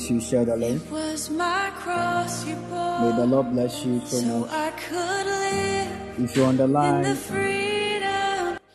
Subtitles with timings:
[0.00, 0.20] bless you.
[0.20, 0.82] Share the link.
[0.82, 4.50] It was my cross you May the Lord bless you so so much.
[4.50, 7.04] I could live If you're on the line,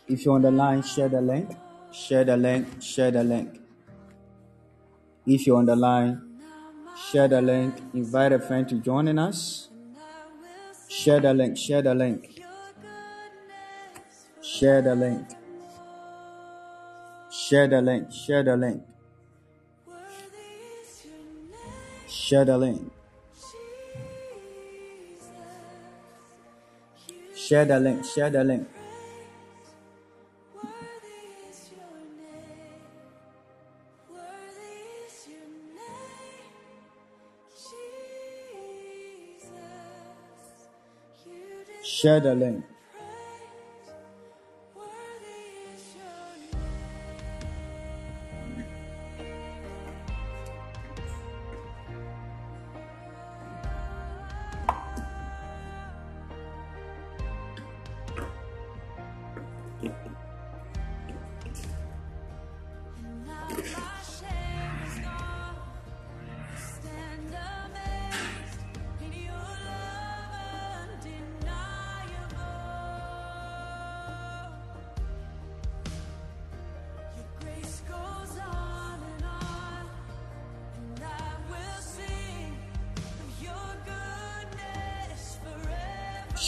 [0.08, 1.50] if you're on the line, share the link.
[1.92, 2.82] Share the link.
[2.82, 3.60] Share the link.
[5.26, 6.22] If you're on the line,
[7.10, 7.74] share the link.
[7.94, 9.70] Invite a friend to join in us.
[10.88, 11.58] Share the link.
[11.58, 12.40] Share the link.
[14.42, 15.28] Share the link.
[17.32, 18.12] Share the link.
[18.12, 18.84] Share the link.
[22.58, 22.92] Link.
[27.36, 28.06] Share the link.
[28.06, 28.68] Share the link.
[41.84, 42.66] Share the link.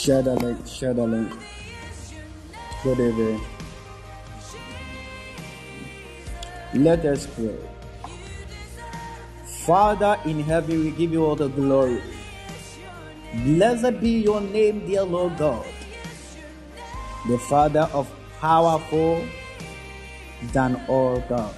[0.08, 0.66] Share the link.
[0.66, 1.34] Share the link.
[2.82, 3.42] Good.
[6.74, 7.58] Let us pray.
[9.66, 12.02] Father in heaven, we give you all the glory.
[13.44, 15.68] Blessed be your name, dear Lord God,
[17.28, 18.10] the Father of
[18.40, 19.22] powerful
[20.54, 21.54] than all God.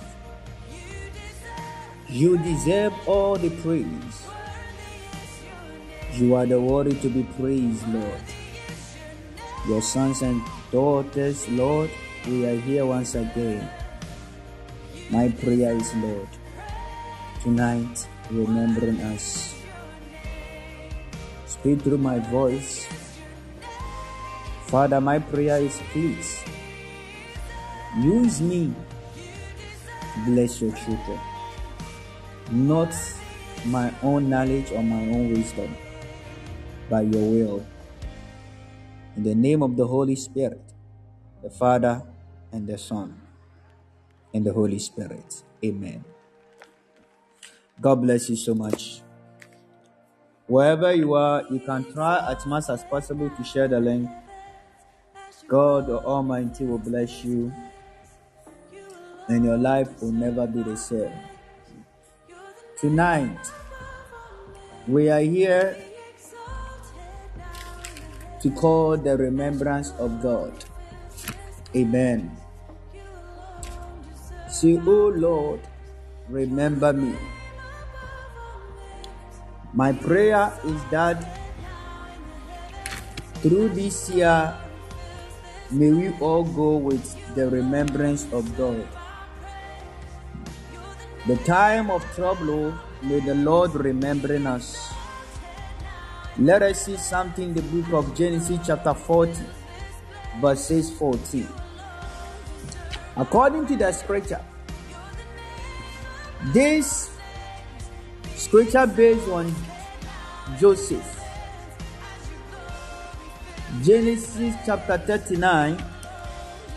[2.09, 4.25] You deserve all the praise.
[6.13, 8.38] You are the worthy to be praised, Lord.
[9.69, 11.91] Your sons and daughters, Lord,
[12.25, 13.69] we are here once again.
[15.11, 16.27] My prayer is, Lord,
[17.43, 19.53] tonight remembering us.
[21.45, 22.87] Speak through my voice.
[24.65, 26.43] Father, my prayer is please
[28.01, 31.19] use me to bless your children,
[32.49, 32.89] not
[33.65, 35.77] my own knowledge or my own wisdom,
[36.89, 37.65] but your will.
[39.19, 40.61] In the name of the Holy Spirit,
[41.43, 42.03] the Father
[42.53, 43.19] and the Son.
[44.33, 45.43] and the Holy Spirit.
[45.61, 46.05] Amen.
[47.81, 49.01] God bless you so much.
[50.47, 54.09] Wherever you are, you can try as much as possible to share the link.
[55.49, 57.51] God the Almighty will bless you,
[59.27, 61.11] and your life will never be the same.
[62.79, 63.51] Tonight,
[64.87, 65.75] we are here
[68.41, 70.53] to call the remembrance of God.
[71.75, 72.31] Amen.
[74.49, 75.59] Say, Oh Lord,
[76.27, 77.15] remember me.
[79.73, 81.21] My prayer is that
[83.41, 84.57] through this year,
[85.71, 88.87] may we all go with the remembrance of God.
[91.27, 92.73] The time of trouble,
[93.03, 94.91] may the Lord remembering us.
[96.39, 99.33] Let us see something in the book of Genesis, chapter 40,
[100.39, 101.45] verses 14.
[103.17, 104.39] According to the scripture,
[106.53, 107.09] this
[108.37, 109.53] scripture based on
[110.57, 111.21] Joseph.
[113.83, 115.83] Genesis chapter 39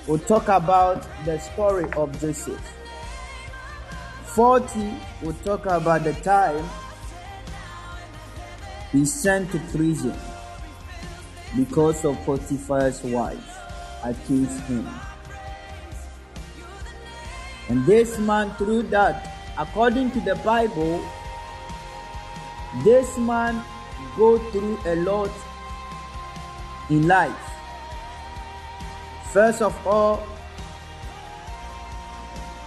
[0.09, 2.61] will talk about the story of Joseph.
[4.25, 6.69] 40 will talk about the time
[8.93, 10.15] he sent to prison
[11.57, 13.59] because of Potiphar's wife
[14.05, 14.89] accused him.
[17.69, 21.03] And this man, through that, according to the Bible,
[22.85, 23.63] this man
[24.17, 25.31] go through a lot
[26.91, 27.35] in life.
[29.33, 30.27] First of all,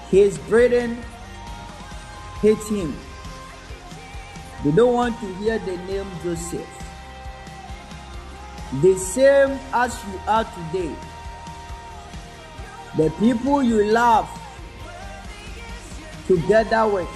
[0.09, 0.97] his brethren
[2.41, 2.95] hate him.
[4.65, 6.65] They don't want to hear the name Joseph.
[8.81, 10.95] The same as you are today.
[12.97, 14.27] The people you love
[16.25, 17.07] together with,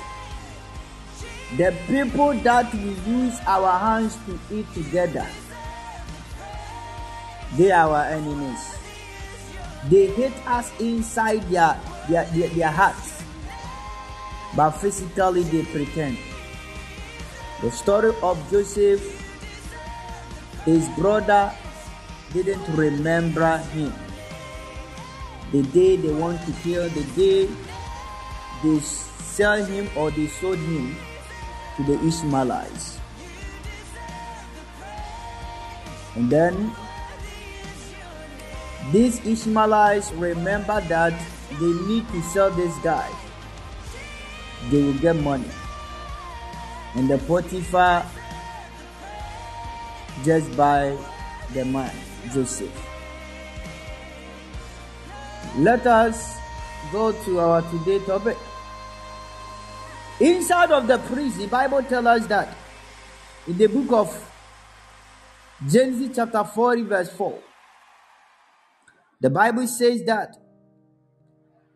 [1.58, 5.26] the people that we use our hands to eat together,
[7.58, 8.78] they are our enemies.
[9.90, 13.24] They hate us inside their, their, their, their hearts,
[14.56, 16.29] but physically they pretend.
[17.62, 19.04] The story of Joseph,
[20.64, 21.52] his brother
[22.32, 23.94] didn't remember him.
[25.52, 27.50] The day they want to kill, the day
[28.64, 30.96] they sell him or they sold him
[31.76, 33.00] to the Ishmaelites.
[36.16, 36.72] And then
[38.92, 41.14] these Ishmaelites remember that
[41.60, 43.10] they need to sell this guy.
[44.72, 45.59] They will get money.
[46.96, 48.06] And the Potiphar
[50.24, 50.98] just by
[51.54, 51.94] the man,
[52.34, 52.72] Joseph.
[55.58, 56.38] Let us
[56.92, 58.38] go to our today topic.
[60.20, 62.56] Inside of the priest, the Bible tells us that
[63.48, 64.32] in the book of
[65.68, 67.40] Genesis chapter 40 verse 4,
[69.22, 70.36] the Bible says that,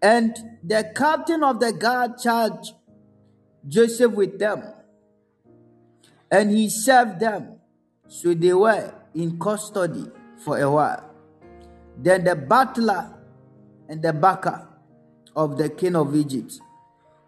[0.01, 2.73] and the captain of the guard charged
[3.67, 4.63] Joseph with them,
[6.33, 7.59] and he served them.
[8.07, 10.05] So they were in custody
[10.43, 11.11] for a while.
[11.95, 13.13] Then the butler
[13.87, 14.67] and the backer
[15.35, 16.59] of the king of Egypt,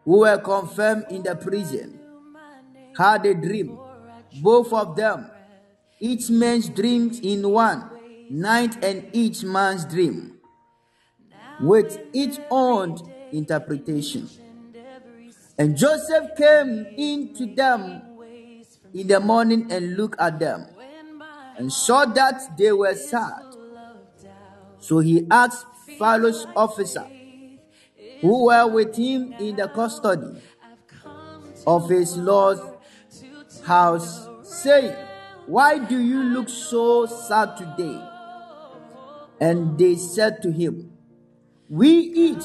[0.04, 2.00] who were confirmed in the prison,
[2.98, 3.78] had a dream.
[4.42, 5.30] Both of them,
[6.00, 7.88] each man's dreams in one
[8.32, 10.40] night, and each man's dream,
[11.62, 12.98] with each own
[13.32, 14.28] interpretation.
[15.60, 18.15] And Joseph came in to them
[18.96, 20.66] in the morning and looked at them
[21.58, 23.44] and saw that they were sad.
[24.80, 25.68] So he asked
[26.00, 27.06] Pharaoh's officer
[28.22, 30.42] who were with him in the custody
[31.68, 32.62] of his Lord's
[33.66, 34.96] house, saying,
[35.46, 38.02] Why do you look so sad today?
[39.42, 40.94] And they said to him,
[41.70, 42.44] We each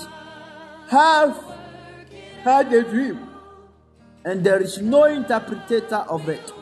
[0.89, 1.39] have
[2.43, 3.30] had a dream,
[4.25, 6.53] and there is no interpreter of it.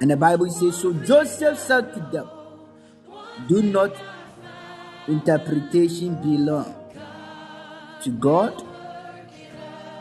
[0.00, 2.28] And the Bible says, So Joseph said to them,
[3.48, 3.94] Do not
[5.06, 6.74] interpretation belong
[8.02, 8.64] to God?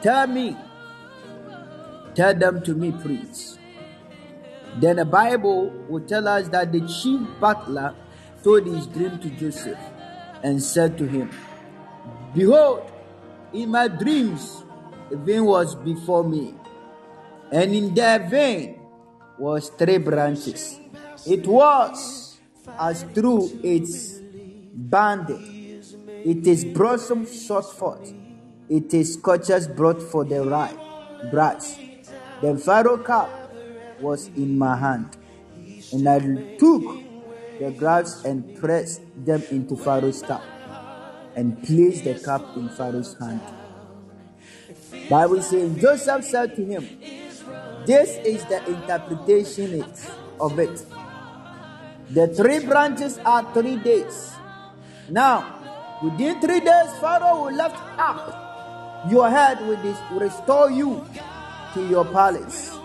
[0.01, 0.55] Tell me.
[2.15, 3.59] Tell them to me, please.
[4.79, 7.93] Then the Bible will tell us that the chief butler
[8.43, 9.79] told his dream to Joseph
[10.43, 11.29] and said to him,
[12.33, 12.89] Behold,
[13.51, 14.63] in my dreams
[15.12, 16.54] a vein was before me,
[17.52, 18.80] and in that vein
[19.38, 20.80] was three branches.
[21.26, 22.38] It was
[22.80, 24.19] as through its
[24.74, 25.60] banded
[26.26, 28.13] It is blossom shot forth.
[28.67, 30.78] It is scorchers brought for the right
[31.32, 31.80] brass.
[32.41, 33.30] The Pharaoh cup
[34.02, 35.17] was in my hand,
[35.93, 36.19] and I
[36.58, 36.84] took
[37.60, 40.43] the grabs and pressed them into Pharaoh's cup,
[41.36, 43.41] and placed the cup in Pharaoh's hand.
[45.10, 46.88] Bible says Joseph said to him,
[47.86, 49.84] This is the interpretation
[50.39, 50.86] of it.
[52.12, 54.34] The three branches are three days.
[55.10, 61.04] Now, within three days, Pharaoh will lift up your head with this, restore you
[61.74, 62.78] to your palace.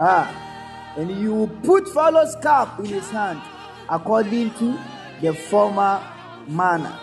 [0.00, 3.40] Ah, and you will put Pharaoh's cap in his hand
[3.88, 4.78] according to
[5.20, 6.00] the former
[6.48, 6.98] manner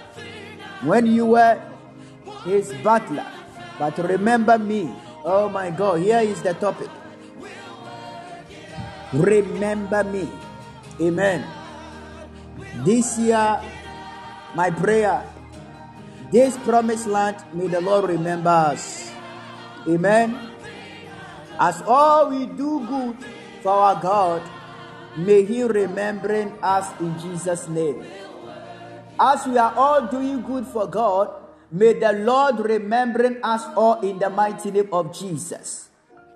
[0.81, 1.61] when you were
[2.43, 3.36] his butler.
[3.77, 4.89] But remember me.
[5.23, 6.89] Oh my God, here is the topic.
[9.13, 10.27] Remember me.
[10.99, 11.45] Amen.
[12.83, 13.61] This year,
[14.55, 15.23] my prayer,
[16.31, 19.11] this promised land, may the Lord remember us.
[19.87, 20.35] Amen.
[21.59, 23.17] As all we do good
[23.61, 24.41] for our God,
[25.15, 28.03] may He remembering us in Jesus' name.
[29.19, 34.19] As we are all doing good for God, may the Lord remembering us all in
[34.19, 35.89] the mighty name of Jesus.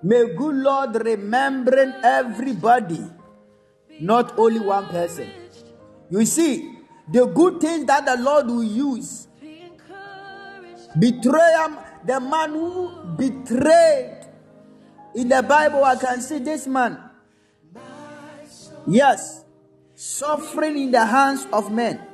[0.03, 3.03] May good Lord remembering everybody,
[3.99, 5.29] not only one person.
[6.09, 9.27] You see, the good things that the Lord will use.
[10.97, 14.25] Betrayal, the man who betrayed
[15.15, 16.99] in the Bible, I can see this man.
[18.87, 19.45] Yes,
[19.95, 22.10] suffering in the hands of men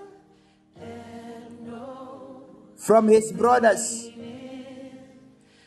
[2.88, 4.10] from his brothers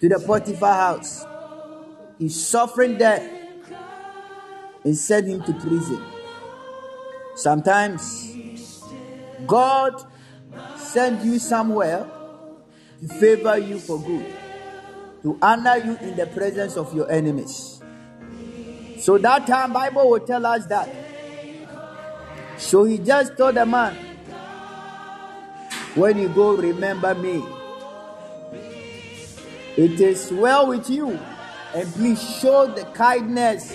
[0.00, 1.26] to the Potiphar house.
[2.18, 3.20] He suffering there
[4.84, 6.02] and sent him to prison.
[7.36, 8.34] Sometimes
[9.46, 10.02] God
[10.78, 12.10] send you somewhere
[13.02, 14.34] to favor you for good,
[15.22, 17.82] to honor you in the presence of your enemies.
[18.98, 20.88] So that time Bible will tell us that.
[22.56, 24.09] So he just told the man,
[25.94, 27.42] when you go, remember me.
[29.76, 31.18] It is well with you,
[31.74, 33.74] and please show the kindness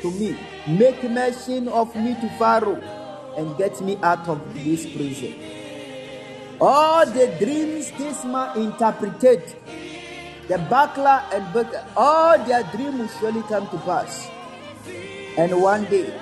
[0.00, 0.36] to me.
[0.68, 2.80] Make mention of me to Pharaoh
[3.36, 5.34] and get me out of this prison.
[6.60, 9.42] All the dreams this man interpreted,
[10.48, 14.28] the buckler and buckler, all their dreams will surely come to pass.
[15.36, 16.12] And one day,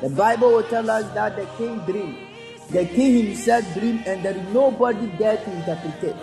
[0.00, 2.27] the Bible will tell us that the king dreamed.
[2.70, 6.16] The king himself dreamed, and there is nobody there to interpret it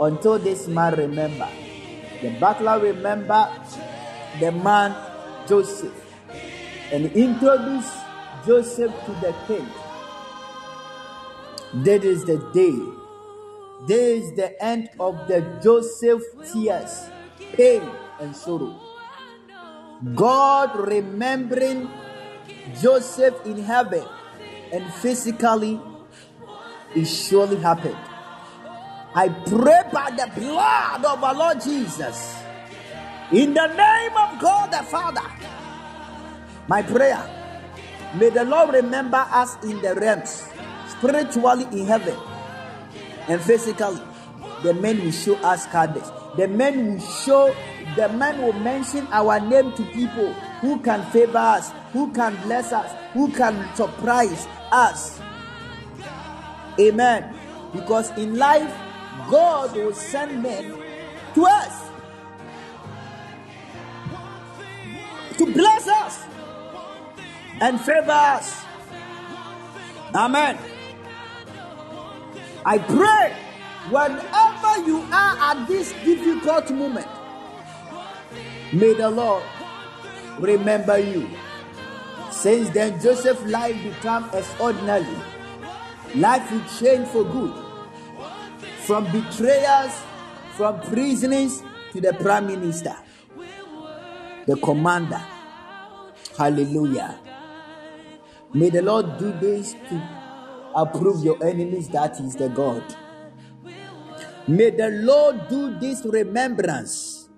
[0.00, 1.48] until this man remember.
[2.22, 3.48] The butler remember
[4.40, 4.96] the man
[5.46, 5.92] Joseph
[6.92, 7.90] and introduce
[8.46, 9.66] Joseph to the king.
[11.84, 12.76] That is the day.
[13.86, 17.08] This is the end of the Joseph tears,
[17.52, 17.82] pain,
[18.20, 18.80] and sorrow.
[20.14, 21.88] God remembering
[22.80, 24.04] Joseph in heaven
[24.72, 25.80] and physically
[26.94, 27.96] it surely happened.
[29.14, 32.36] I pray by the blood of our Lord Jesus,
[33.32, 35.26] in the name of God the Father,
[36.68, 37.22] my prayer,
[38.14, 40.48] may the Lord remember us in the realms,
[40.88, 42.16] spiritually in heaven
[43.28, 44.00] and physically.
[44.62, 46.10] The men will show us kindness.
[46.36, 47.54] The men will show,
[47.96, 52.72] the men will mention our name to people who can favor us, who can bless
[52.72, 55.20] us, who can surprise us.
[56.80, 57.34] Amen.
[57.72, 58.74] Because in life,
[59.30, 60.74] God will send men
[61.34, 61.90] to us
[65.38, 66.24] to bless us
[67.60, 68.64] and favor us.
[70.14, 70.58] Amen.
[72.66, 73.36] I pray
[73.88, 77.06] whenever you are at this difficult moment,
[78.72, 79.42] may the Lord
[80.38, 81.28] remember you.
[82.30, 85.16] Since then, Joseph's life became extraordinary.
[86.14, 87.54] Life will change for good.
[88.86, 89.92] From betrayers,
[90.56, 92.96] from prisoners to the prime minister,
[94.46, 95.22] the commander.
[96.36, 97.18] Hallelujah.
[98.52, 100.02] May the Lord do this to
[100.74, 102.82] approve your enemies, that is the God.
[104.48, 107.28] May the Lord do this remembrance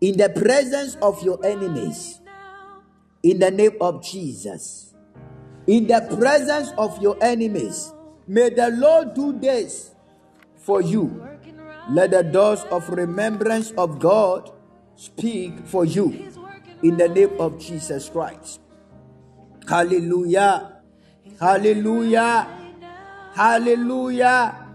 [0.00, 2.20] in the presence of your enemies,
[3.22, 4.89] in the name of Jesus.
[5.70, 7.94] In the presence of your enemies,
[8.26, 9.94] may the Lord do this
[10.58, 11.22] for you.
[11.88, 14.50] Let the doors of remembrance of God
[14.96, 16.26] speak for you
[16.82, 18.58] in the name of Jesus Christ.
[19.68, 20.82] Hallelujah.
[21.38, 22.50] Hallelujah.
[23.32, 24.66] Hallelujah.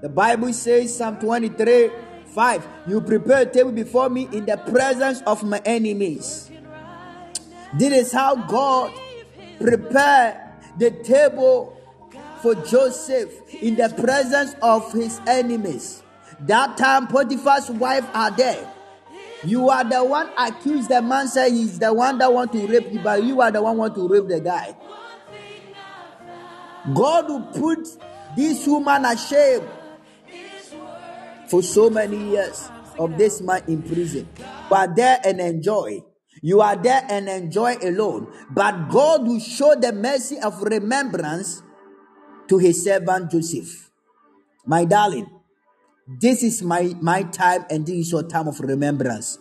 [0.00, 1.90] The Bible says, Psalm 23
[2.30, 6.52] 5, You prepare a table before me in the presence of my enemies.
[7.76, 8.94] This is how God
[9.58, 10.36] prepared
[10.78, 11.76] the table
[12.42, 16.02] for Joseph in the presence of his enemies.
[16.40, 18.70] That time, Potiphar's wife are there.
[19.44, 20.88] You are the one accused.
[20.88, 23.62] The man said he's the one that want to rape you, but you are the
[23.62, 24.74] one want to rape the guy.
[26.92, 27.86] God will put
[28.36, 29.68] this woman ashamed
[31.48, 34.28] for so many years of this man in prison.
[34.68, 36.02] but there and enjoy.
[36.44, 38.28] You are there and enjoy alone.
[38.50, 41.62] But God will show the mercy of remembrance
[42.48, 43.90] to his servant Joseph.
[44.66, 45.26] My darling,
[46.06, 49.38] this is my, my time and this is your time of remembrance.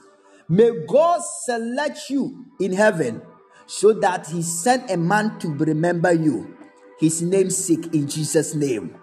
[0.47, 3.21] May God select you in heaven
[3.65, 6.55] so that he sent a man to remember you.
[7.01, 8.95] His namesake in Jesus' name.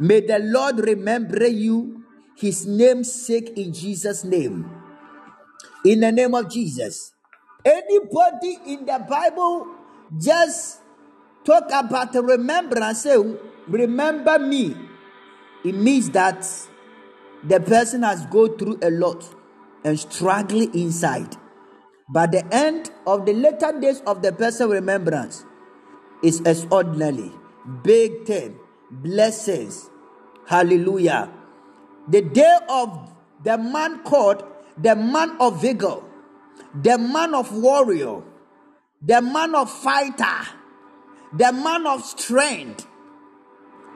[0.00, 2.02] May the Lord remember you,
[2.36, 4.68] his namesake in Jesus' name.
[5.84, 7.13] In the name of Jesus.
[7.64, 9.68] Anybody in the Bible
[10.18, 10.80] just
[11.44, 13.16] talk about the remembrance, say,
[13.68, 14.76] remember me.
[15.64, 16.46] It means that
[17.42, 19.24] the person has gone through a lot
[19.82, 21.36] and struggling inside.
[22.08, 25.44] But the end of the later days of the person remembrance
[26.22, 27.32] is extraordinary,
[27.82, 28.58] big thing,
[28.90, 29.88] blessings,
[30.46, 31.30] hallelujah.
[32.08, 33.10] The day of
[33.42, 34.44] the man called
[34.76, 35.96] the man of vigor,
[36.74, 38.22] the man of warrior,
[39.00, 40.48] the man of fighter,
[41.32, 42.86] the man of strength,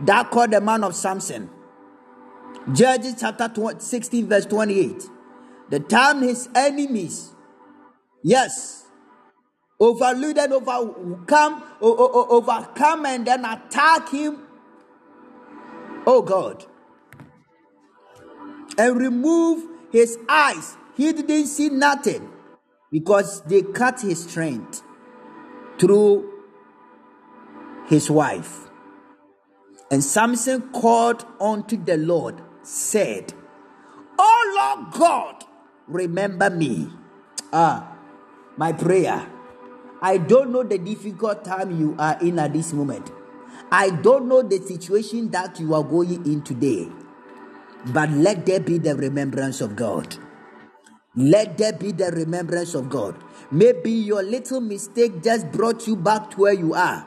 [0.00, 1.50] that called the man of Samson.
[2.72, 5.02] Judges chapter 16, verse 28.
[5.70, 7.34] The time his enemies,
[8.22, 8.86] yes,
[9.80, 14.38] overlooked and overcome, overcome and then attack him.
[16.06, 16.64] Oh God.
[18.76, 20.76] And remove his eyes.
[20.96, 22.30] He didn't see nothing
[22.90, 24.82] because they cut his strength
[25.78, 26.28] through
[27.88, 28.68] his wife.
[29.90, 33.32] And Samson called unto the Lord, said,
[34.18, 35.44] Oh Lord God,
[35.86, 36.90] remember me.
[37.52, 37.96] Ah,
[38.56, 39.30] my prayer.
[40.00, 43.10] I don't know the difficult time you are in at this moment.
[43.70, 46.88] I don't know the situation that you are going in today.
[47.86, 50.16] But let there be the remembrance of God.
[51.18, 53.16] Let there be the remembrance of God.
[53.50, 57.04] Maybe your little mistake just brought you back to where you are.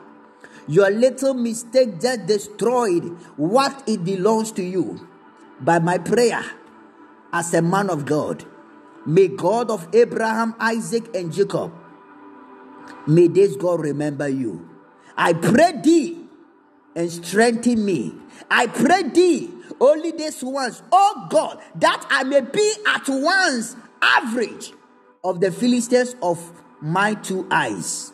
[0.68, 3.06] Your little mistake just destroyed
[3.38, 5.08] what it belongs to you.
[5.62, 6.44] By my prayer,
[7.32, 8.44] as a man of God,
[9.06, 11.72] may God of Abraham, Isaac, and Jacob,
[13.08, 14.68] may this God remember you.
[15.16, 16.26] I pray thee
[16.98, 18.14] and strengthen me.
[18.50, 24.74] I pray thee only this once, oh God, that I may be at once average
[25.24, 26.40] of the Philistines of
[26.82, 28.12] my two eyes.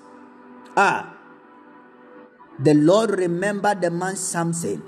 [0.76, 1.18] Ah,
[2.60, 4.84] the Lord remembered the man Samson.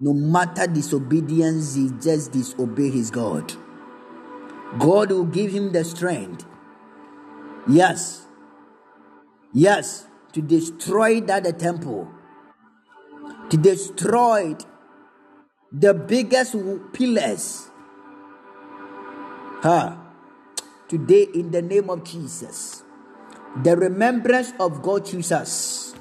[0.00, 3.52] No matter disobedience, he just disobey his God.
[4.78, 6.46] God will give him the strength.
[7.68, 8.26] Yes.
[9.52, 10.06] Yes.
[10.32, 12.08] To destroy that the temple.
[13.50, 14.56] To destroy
[15.72, 16.54] the biggest
[16.92, 17.68] pillars.
[19.62, 19.96] Huh.
[20.90, 22.82] Today, in the name of Jesus,
[23.62, 25.94] the remembrance of God Jesus.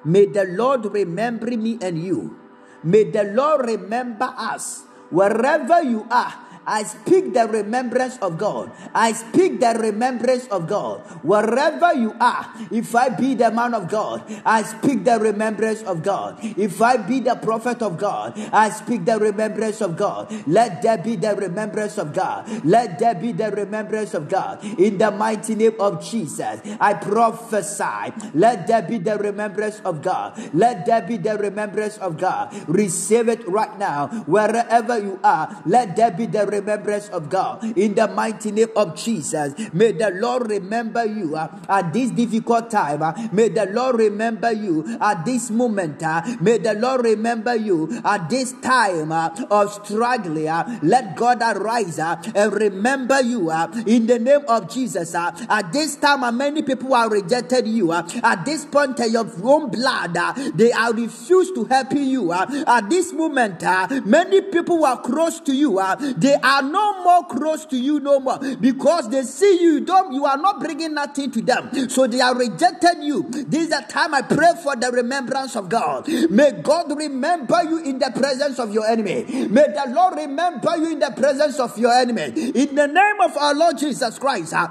[0.00, 2.40] May the Lord remember me and you.
[2.80, 6.32] May the Lord remember us wherever you are.
[6.66, 8.72] I speak the remembrance of God.
[8.94, 11.00] I speak the remembrance of God.
[11.22, 16.02] Wherever you are, if I be the man of God, I speak the remembrance of
[16.02, 16.38] God.
[16.42, 20.30] If I be the prophet of God, I speak the remembrance of God.
[20.46, 22.48] Let there be the remembrance of God.
[22.64, 24.62] Let there be the remembrance of God.
[24.78, 28.12] In the mighty name of Jesus, I prophesy.
[28.34, 30.38] Let there be the remembrance of God.
[30.52, 32.52] Let there be the remembrance of God.
[32.68, 34.08] Receive it right now.
[34.26, 37.64] Wherever you are, let there be the remembrance of God.
[37.76, 42.70] In the mighty name of Jesus, may the Lord remember you uh, at this difficult
[42.70, 43.02] time.
[43.02, 46.02] uh, may the Lord remember you at this moment.
[46.02, 50.48] uh, may the Lord remember you at this time uh, of struggling.
[50.48, 53.50] Uh, let God arise uh, and remember you
[53.86, 55.14] in the name of Jesus.
[55.14, 57.92] at this time, many people have rejected you.
[57.92, 60.16] at this point, your own blood,
[60.54, 62.32] they are refused to help you.
[62.32, 63.62] at this moment,
[64.06, 65.80] many people who are close to you,
[66.16, 68.38] they are no more close to you no more.
[68.38, 71.88] Because they see you don't you are not bringing nothing to them.
[71.88, 73.28] So they are rejecting you.
[73.30, 76.08] This is the time i pray for the remembrance of god.
[76.30, 79.24] May god remember you in the presence of your enemy.
[79.48, 82.50] May the lord remember you in the presence of your enemy.
[82.54, 84.70] In the name of our lord jesus christ ah,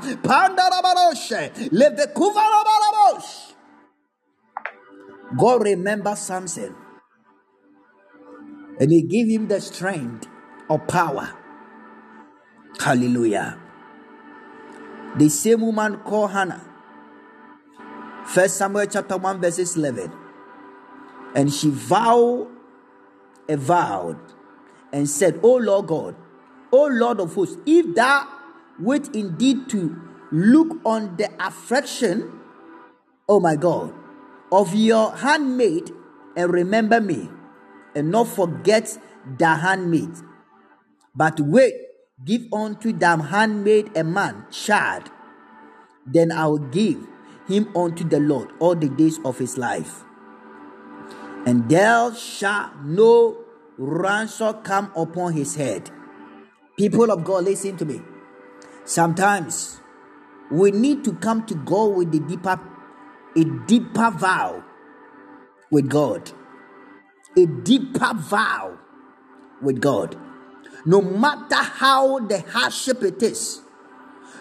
[5.37, 6.75] god remember samson.
[8.79, 10.27] And he gave him the strength
[10.69, 11.33] of power
[12.79, 13.57] hallelujah.
[15.17, 16.65] The same woman called hannah.
[18.25, 20.11] First samuel chapter 1 verses 11
[21.35, 22.47] and she vowed
[23.47, 24.19] a vowed,
[24.93, 26.15] and said o lord god
[26.71, 28.27] o lord of hosts if thou
[28.79, 29.99] wilt indeed to
[30.31, 32.39] look on the affliction
[33.27, 33.93] oh my god
[34.51, 35.91] of your handmaid
[36.35, 37.29] and remember me
[37.95, 38.97] and not forget
[39.37, 40.11] the handmaid
[41.15, 41.73] but wait
[42.25, 45.09] give unto thy handmaid a man child.
[46.05, 47.05] Then i will give
[47.47, 50.03] him unto the lord all the days of his life.
[51.45, 53.37] And there shall no
[53.77, 55.89] ransom come upon his head.
[56.77, 58.01] People of god listen to me.
[58.85, 59.79] Sometimes
[60.51, 62.59] we need to come to god with the deeper
[63.37, 64.63] a deeper vow
[65.71, 66.31] with god.
[67.37, 68.77] A deeper vow
[69.61, 70.17] with God.
[70.85, 73.61] No matter how the hardship it is,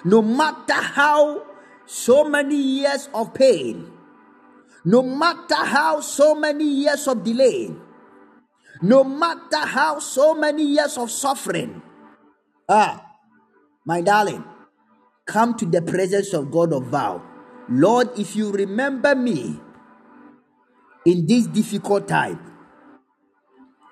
[0.05, 1.43] no matter how
[1.87, 3.91] so many years of pain,
[4.85, 7.75] no matter how so many years of delay,
[8.83, 11.83] no matter how so many years of suffering,
[12.69, 13.05] ah,
[13.85, 14.45] my darling,
[15.27, 17.23] come to the presence of God of vow.
[17.69, 19.61] Lord, if you remember me
[21.05, 22.41] in this difficult time,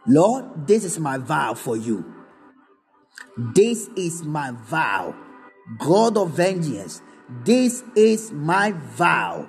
[0.07, 2.16] Lord, this is my vow for you.
[3.37, 5.15] This is my vow.
[5.79, 7.03] God of vengeance,
[7.45, 9.49] this is my vow.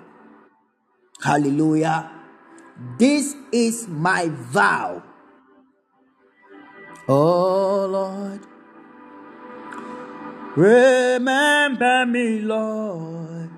[1.22, 2.11] Hallelujah.
[2.97, 5.03] This is my vow.
[7.09, 8.41] Oh Lord,
[10.55, 13.49] remember me, Lord.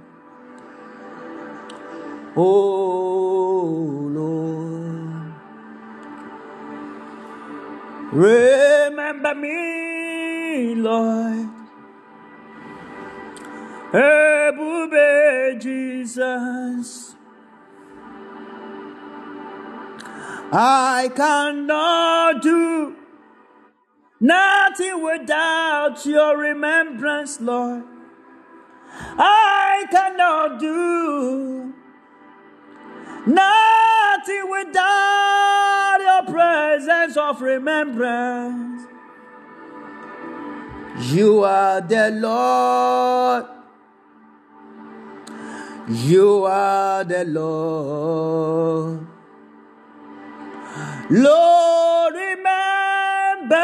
[2.35, 4.98] Oh Lord,
[8.11, 11.49] remember me, Lord.
[13.91, 17.15] Ebube Jesus.
[20.51, 22.95] I cannot do
[24.19, 27.83] nothing without your remembrance, Lord.
[29.17, 31.73] I cannot do
[33.25, 35.48] nothing without
[36.27, 38.83] presence of remembrance.
[40.99, 43.45] You are the Lord.
[45.87, 49.07] You are the Lord.
[51.09, 53.57] Lord, remember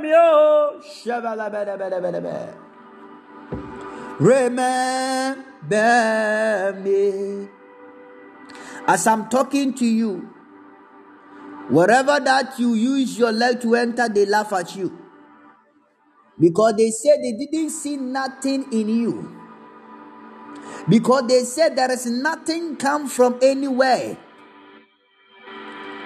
[0.00, 0.12] me.
[0.14, 0.80] oh.
[4.18, 5.36] Remember
[6.82, 7.48] me.
[8.86, 10.31] As I'm talking to you,
[11.70, 14.98] wherever that you use your leg to enter, they laugh at you.
[16.38, 19.42] Because they said they didn't see nothing in you.
[20.88, 24.16] Because they said there is nothing come from anywhere.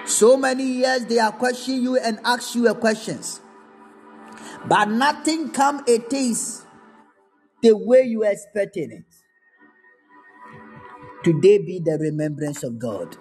[0.05, 3.41] So many years they are questioning you and ask you questions.
[4.67, 6.63] But nothing come it is
[7.61, 9.05] the way you expecting it.
[11.23, 13.17] Today be the remembrance of God.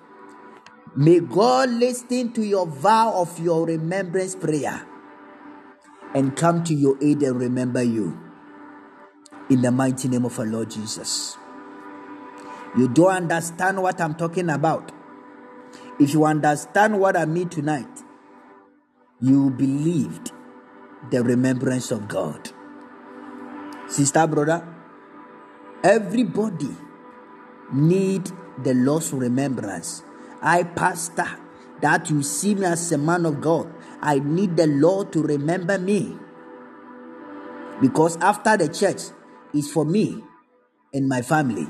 [0.96, 4.86] May God listen to your vow of your remembrance prayer
[6.14, 8.18] and come to your aid and remember you.
[9.50, 11.36] In the mighty name of our Lord Jesus.
[12.78, 14.90] You don't understand what I'm talking about.
[16.00, 18.02] If you understand what I mean tonight,
[19.20, 20.32] you believed
[21.10, 22.50] the remembrance of God.
[23.86, 24.66] Sister, brother,
[25.84, 26.74] everybody
[27.70, 28.30] need
[28.64, 30.02] the Lord's remembrance.
[30.46, 31.26] I, pastor,
[31.82, 33.66] that you see me as a man of God,
[34.00, 36.16] I need the Lord to remember me.
[37.80, 39.10] Because after the church
[39.52, 40.22] is for me
[40.94, 41.66] and my family.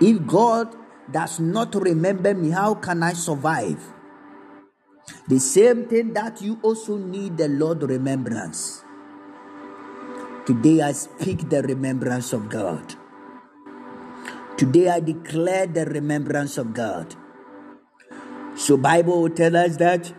[0.00, 0.76] If God
[1.10, 3.80] does not remember me, how can I survive?
[5.26, 8.84] The same thing that you also need the Lord remembrance.
[10.44, 12.99] Today I speak the remembrance of God.
[14.60, 17.14] Today I declare the remembrance of God.
[18.56, 20.12] So Bible will tell us that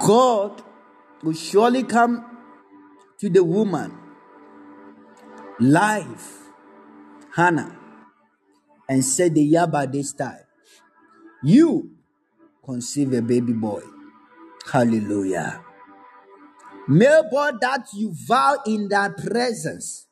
[0.00, 0.60] God
[1.22, 2.26] will surely come
[3.20, 3.96] to the woman,
[5.60, 6.48] life,
[7.36, 7.78] Hannah,
[8.88, 10.42] and said, The year this time,
[11.44, 11.92] you
[12.64, 13.82] conceive a baby boy.
[14.72, 15.62] Hallelujah.
[16.88, 20.08] Male boy that you vow in that presence.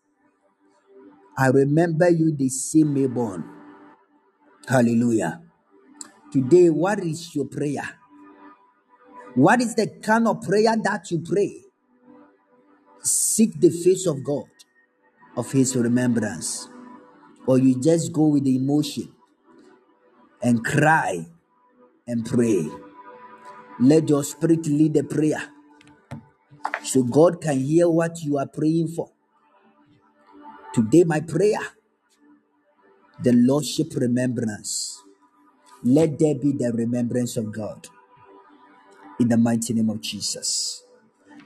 [1.41, 3.45] I remember you the same May born.
[4.69, 5.41] Hallelujah.
[6.33, 7.89] Today, what is your prayer?
[9.35, 11.65] What is the kind of prayer that you pray?
[13.03, 14.47] Seek the face of God,
[15.37, 16.69] of His remembrance.
[17.47, 19.13] Or you just go with the emotion
[20.43, 21.27] and cry
[22.07, 22.69] and pray.
[23.81, 25.43] Let your spirit lead the prayer
[26.83, 29.11] so God can hear what you are praying for.
[30.73, 31.59] Today, my prayer,
[33.23, 35.03] the Lordship remembrance.
[35.83, 37.89] Let there be the remembrance of God
[39.19, 40.85] in the mighty name of Jesus.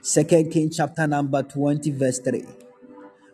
[0.01, 2.45] Second King chapter number 20, verse 3.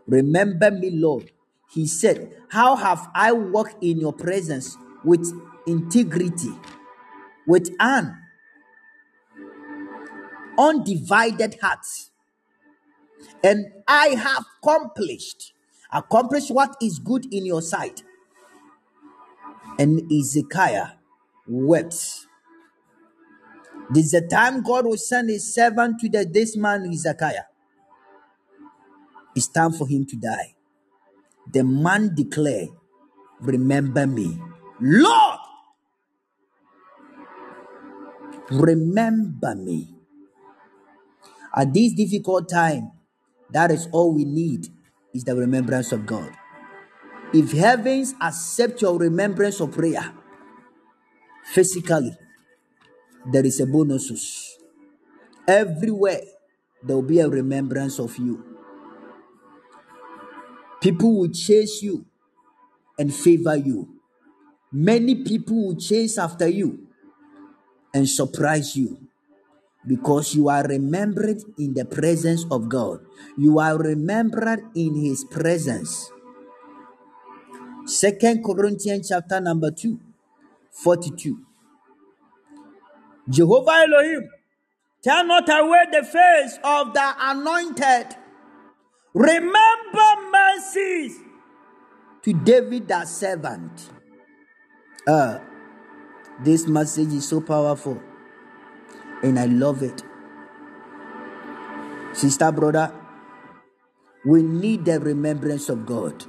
[0.08, 1.30] Remember me, Lord.
[1.74, 5.26] He said, How have I walked in your presence with
[5.68, 6.54] integrity,
[7.46, 8.18] with an
[10.58, 11.86] undivided heart?
[13.44, 15.54] And I have accomplished,
[15.94, 18.04] accomplished what is good in your sight.
[19.80, 20.90] And Ezekiah
[21.48, 21.96] wept.
[23.92, 27.44] This is the time God will send his servant to the, this man Ezekiah.
[29.36, 30.56] It's time for him to die.
[31.52, 32.70] The man declared,
[33.42, 34.40] Remember me.
[34.82, 35.40] Lord,
[38.52, 39.96] remember me.
[41.56, 42.92] At this difficult time,
[43.52, 44.68] that is all we need
[45.14, 46.32] is the remembrance of God.
[47.34, 50.14] If heavens accept your remembrance of prayer,
[51.54, 52.16] physically,
[53.26, 54.58] there is a bonus.
[55.48, 56.22] Everywhere,
[56.84, 58.44] there will be a remembrance of you.
[60.82, 62.06] People will chase you
[62.98, 64.02] and favor you.
[64.72, 66.88] Many people will chase after you
[67.94, 69.11] and surprise you
[69.86, 73.00] because you are remembered in the presence of God.
[73.38, 76.12] You are remembered in His presence.
[77.86, 80.00] Second Corinthians chapter number 2,
[80.72, 81.40] 42.
[83.30, 84.30] Jehovah Elohim,
[85.04, 88.16] turn not away the face of the anointed.
[89.14, 91.18] Remember mercies
[92.24, 93.90] to David, that servant.
[95.08, 95.40] Uh,
[96.44, 98.00] this message is so powerful
[99.24, 100.04] and I love it.
[102.14, 102.94] Sister, brother,
[104.26, 106.26] we need the remembrance of God.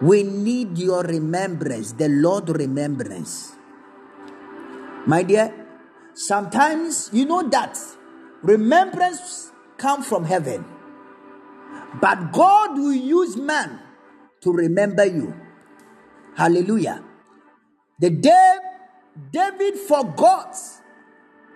[0.00, 3.56] We need your remembrance, the Lord remembrance.
[5.06, 5.52] My dear,
[6.14, 7.78] sometimes you know that
[8.42, 10.64] remembrance come from heaven.
[12.00, 13.80] But God will use man
[14.42, 15.34] to remember you.
[16.36, 17.02] Hallelujah.
[17.98, 18.56] The day
[19.32, 20.54] David forgot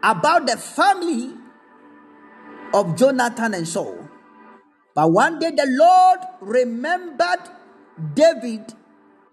[0.02, 1.34] about the family
[2.72, 4.08] of Jonathan and Saul.
[4.94, 7.48] But one day the Lord remembered
[8.14, 8.72] David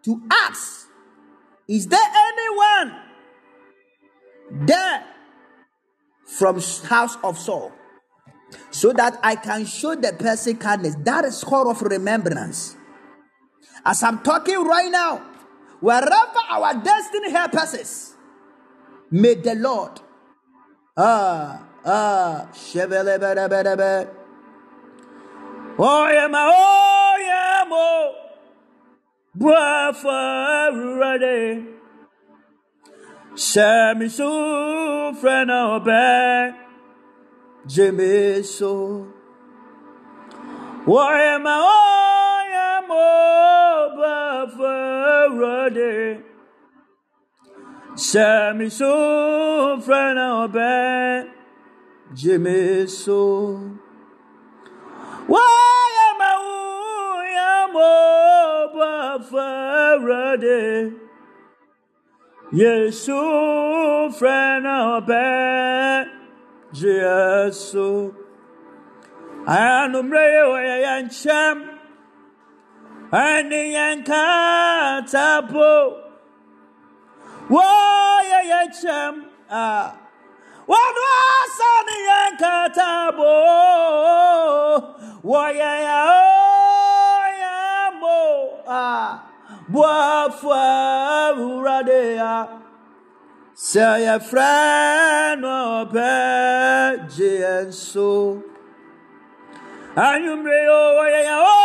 [0.03, 0.88] to ask,
[1.68, 3.01] Is there anyone
[4.51, 5.05] there
[6.26, 7.72] from house of Saul?
[8.72, 10.95] So that I can show the person kindness.
[11.03, 12.78] That is call of remembrance.
[13.86, 15.18] As I'm talking right now,
[15.82, 18.15] wherever our destiny helps us,
[19.11, 19.99] may the Lord
[21.00, 24.08] Ah, ah, shebele bere bere be.
[25.78, 28.14] Oyema, oyemo.
[29.38, 31.66] Bwafa rade.
[33.36, 34.26] Semi su
[35.22, 36.56] frena obe.
[37.68, 39.06] Jimmy so.
[40.88, 41.56] Oyema,
[42.41, 43.06] oyemo.
[43.95, 44.76] Bwafa
[45.39, 46.27] rade.
[52.20, 52.60] Jẹ́mi
[53.02, 53.22] so.
[55.32, 55.41] Wú
[57.38, 58.91] yà mọ́ bá
[59.30, 60.60] fẹ́rẹ̀ dé.
[62.60, 63.20] Yéṣu
[64.20, 66.06] fẹ́nà ọbẹ̀
[66.80, 67.89] jẹ́ so.
[69.60, 71.58] Ànumrẹ́ yẹ̀ yẹ̀ yẹ̀ ń kyẹ́m.
[73.28, 74.24] Ẹni yẹn ká
[77.48, 77.56] tábò.
[77.56, 79.95] Waya yechem ah.
[80.68, 83.34] Wanu asani yankatabo
[85.24, 86.02] Waya ya
[87.39, 89.20] ya mo ah.
[89.70, 92.48] Bwafa uradea
[93.58, 96.10] sɛ yɛfrɛ no ɔpɛ
[97.10, 98.43] gye yɛn so
[99.95, 101.58] anwummere o wɔyɛ yɛn o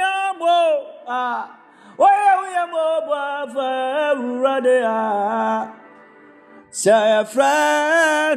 [0.00, 0.58] yɛn mo
[1.06, 1.57] a
[1.98, 3.68] wɔyɛ wo yɛn mo bɔ afa
[4.10, 4.98] awurade a
[6.70, 7.52] sɛ yɛfrɛ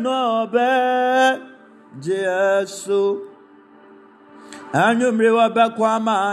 [0.02, 0.68] no ɔpɛ
[2.02, 3.22] gye yɛn so
[4.74, 5.32] anwummere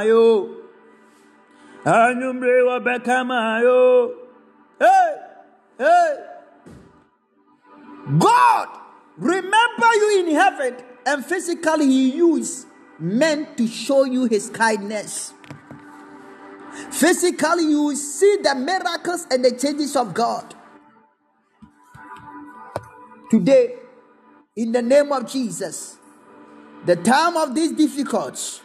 [0.07, 0.39] yo.
[3.63, 4.15] Yo.
[4.81, 5.17] Hey
[5.79, 6.17] hey.
[8.19, 8.69] God
[9.17, 10.77] remember you in heaven
[11.07, 12.67] and physically he used
[12.99, 15.33] men to show you his kindness.
[16.91, 20.55] Physically, you will see the miracles and the changes of God.
[23.31, 23.75] Today,
[24.57, 25.99] in the name of Jesus,
[26.87, 28.61] the time of these difficulties,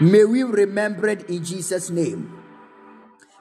[0.00, 2.32] may we remember it in Jesus' name.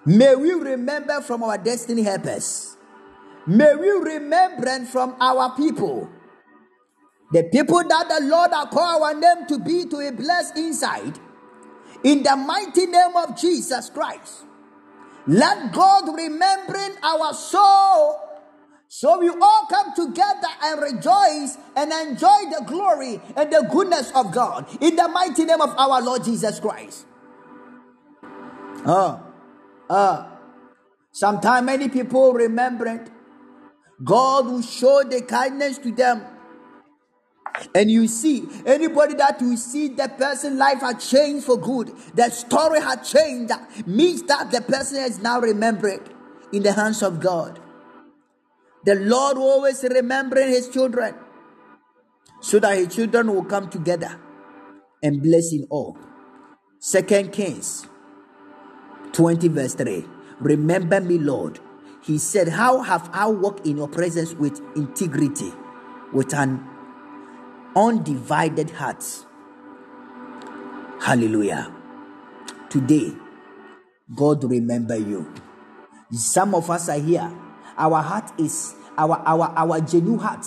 [0.05, 2.77] May we remember from our destiny helpers.
[3.47, 6.09] May we remember from our people.
[7.31, 11.19] The people that the Lord has called our name to be to a blessed inside.
[12.03, 14.43] In the mighty name of Jesus Christ.
[15.27, 18.21] Let God remembering our soul
[18.87, 24.31] so we all come together and rejoice and enjoy the glory and the goodness of
[24.31, 27.05] God in the mighty name of our Lord Jesus Christ.
[28.85, 29.19] Uh,
[29.89, 30.27] uh,
[31.11, 33.09] sometimes many people remember it.
[34.03, 36.21] God will show the kindness to them.
[37.73, 42.29] And you see, anybody that you see the person life has changed for good, the
[42.29, 43.53] story has changed,
[43.85, 46.13] means that the person is now remembered
[46.51, 47.59] in the hands of God.
[48.85, 51.15] The Lord always remembering his children
[52.41, 54.19] so that his children will come together
[55.01, 55.97] and bless in all.
[56.79, 57.87] Second Kings
[59.13, 60.05] 20, verse 3.
[60.39, 61.59] Remember me, Lord.
[62.01, 65.51] He said, How have I walked in your presence with integrity,
[66.13, 66.63] with an
[67.75, 69.25] undivided hearts.
[71.01, 71.71] Hallelujah.
[72.69, 73.13] Today,
[74.15, 75.31] God remember you.
[76.11, 77.31] Some of us are here.
[77.77, 80.45] Our heart is our our our genuine heart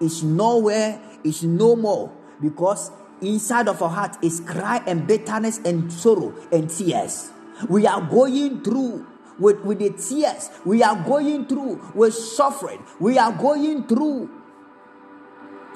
[0.00, 2.90] is nowhere, is no more because
[3.20, 7.30] inside of our heart is cry and bitterness and sorrow and tears.
[7.68, 9.06] We are going through
[9.38, 10.50] with, with the tears.
[10.64, 12.84] We are going through with suffering.
[13.00, 14.30] We are going through.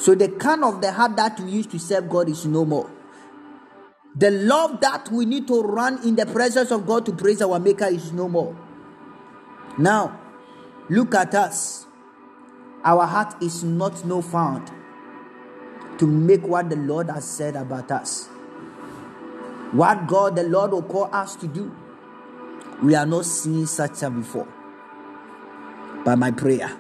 [0.01, 2.91] So the kind of the heart that we used to serve God is no more.
[4.17, 7.61] The love that we need to run in the presence of God to praise our
[7.61, 8.57] Maker is no more.
[9.77, 10.19] Now,
[10.89, 11.87] look at us.
[12.83, 14.71] Our heart is not no found
[15.99, 18.27] to make what the Lord has said about us.
[19.73, 21.77] What God the Lord will call us to do.
[22.83, 24.49] We are not seeing such a before.
[26.07, 26.75] By my prayer,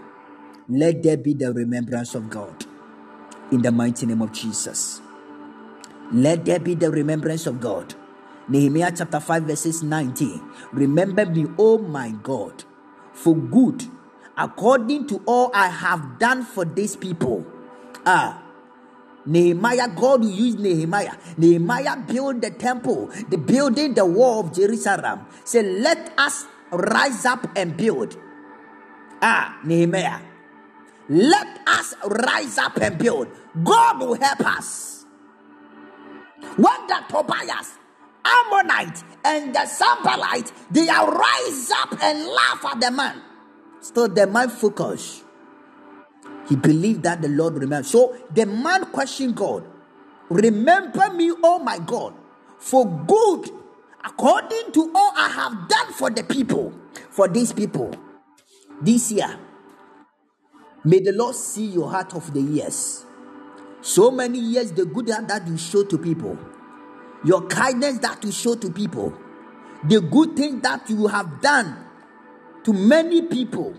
[0.71, 2.65] let there be the remembrance of God
[3.51, 5.01] in the mighty name of Jesus.
[6.13, 7.95] Let there be the remembrance of God.
[8.49, 10.43] Nehemiah chapter 5, verses 19.
[10.73, 12.65] Remember me, O my God,
[13.13, 13.85] for good,
[14.37, 17.47] according to all I have done for these people.
[18.05, 18.43] Ah,
[19.27, 21.15] Nehemiah, God will use Nehemiah.
[21.37, 25.27] Nehemiah built the temple, the building the wall of Jerusalem.
[25.45, 28.17] Say, let us rise up and build.
[29.23, 30.30] Ah, Nehemiah.
[31.11, 33.27] Let us rise up and build.
[33.65, 35.05] God will help us.
[36.57, 37.79] When the Tobias,
[38.25, 43.21] Ammonite, and the Sanballat, they are rise up and laugh at the man.
[43.81, 45.25] So the man focus.
[46.49, 47.87] He believed that the Lord remembered.
[47.87, 49.65] So the man questioned God.
[50.29, 52.15] Remember me, oh my God,
[52.59, 53.51] for good,
[54.05, 56.73] according to all I have done for the people,
[57.11, 57.93] for these people.
[58.81, 59.37] This year,
[60.85, 63.05] may the Lord see your heart of the years.
[63.83, 66.39] So many years, the good heart that you show to people,
[67.25, 69.17] your kindness that you show to people,
[69.85, 71.87] the good thing that you have done
[72.65, 73.75] to many people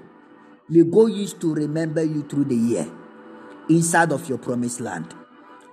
[0.70, 2.91] may God use to remember you through the year
[3.70, 5.14] inside of your promised land.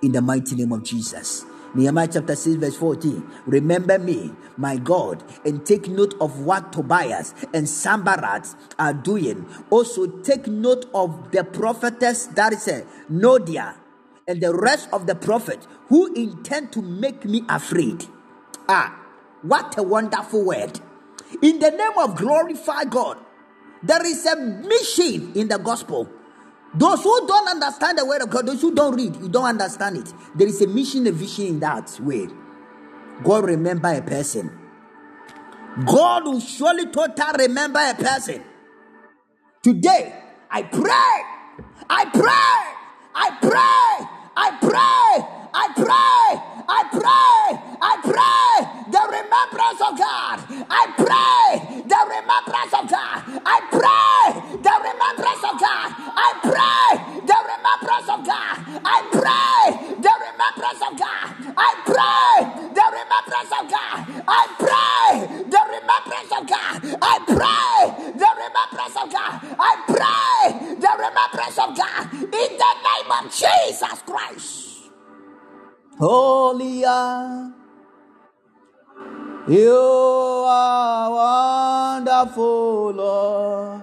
[0.03, 1.45] In the mighty name of Jesus.
[1.75, 3.23] Nehemiah chapter 6, verse 14.
[3.47, 9.47] Remember me, my God, and take note of what Tobias and Sanballat are doing.
[9.71, 13.77] Also, take note of the prophetess that is a Nodia
[14.27, 18.07] and the rest of the prophet who intend to make me afraid.
[18.69, 18.99] Ah,
[19.43, 20.81] what a wonderful word.
[21.43, 23.19] In the name of glorify God,
[23.83, 26.09] there is a mission in the gospel.
[26.75, 29.97] Those who don't understand the word of God, those who don't read, you don't understand
[29.99, 30.13] it.
[30.35, 32.29] There is a mission, a vision in that way.
[33.25, 34.57] God remember a person.
[35.87, 38.43] God will surely total remember a person.
[39.63, 40.15] Today,
[40.51, 42.75] I pray, I pray,
[43.15, 46.29] I pray, I pray, I pray,
[46.71, 47.43] I pray,
[47.83, 48.55] I pray
[48.95, 50.39] the remembrance of God.
[50.71, 53.19] I pray the remembrance of God.
[53.43, 54.23] I pray
[54.63, 55.89] the remembrance of God.
[56.15, 56.91] I pray
[57.27, 58.57] the remembrance of God.
[58.87, 59.65] I pray
[59.99, 61.27] the remembrance of God.
[61.59, 62.39] I pray
[62.71, 63.99] the remembrance of God.
[64.31, 66.77] I pray the remembrance of God.
[67.03, 67.79] I pray
[68.15, 69.35] the remembrance of God.
[69.59, 74.68] I pray the remembrance of God in the name of Jesus Christ.
[75.99, 77.49] Holy are
[79.49, 81.09] you are
[82.05, 83.81] wonderful, Lord.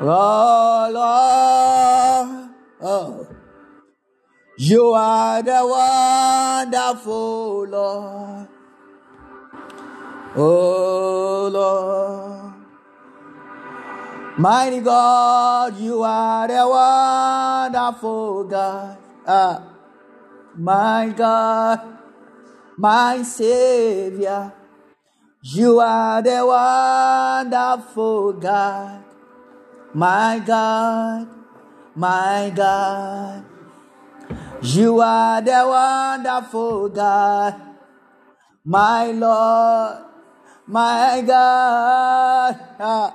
[0.00, 2.50] Oh, Lord.
[2.82, 3.28] Oh.
[4.58, 8.48] You are the wonderful Lord.
[10.34, 12.54] Oh, Lord.
[14.36, 16.66] Mighty God, you are the
[17.72, 18.98] wonderful God.
[19.24, 19.77] Ah,
[20.58, 21.80] my God,
[22.76, 24.52] my Savior.
[25.42, 29.04] You are the wonderful God.
[29.94, 31.28] My God,
[31.94, 33.44] my God.
[34.60, 37.54] You are the wonderful God.
[38.64, 40.04] My Lord,
[40.66, 43.14] my God.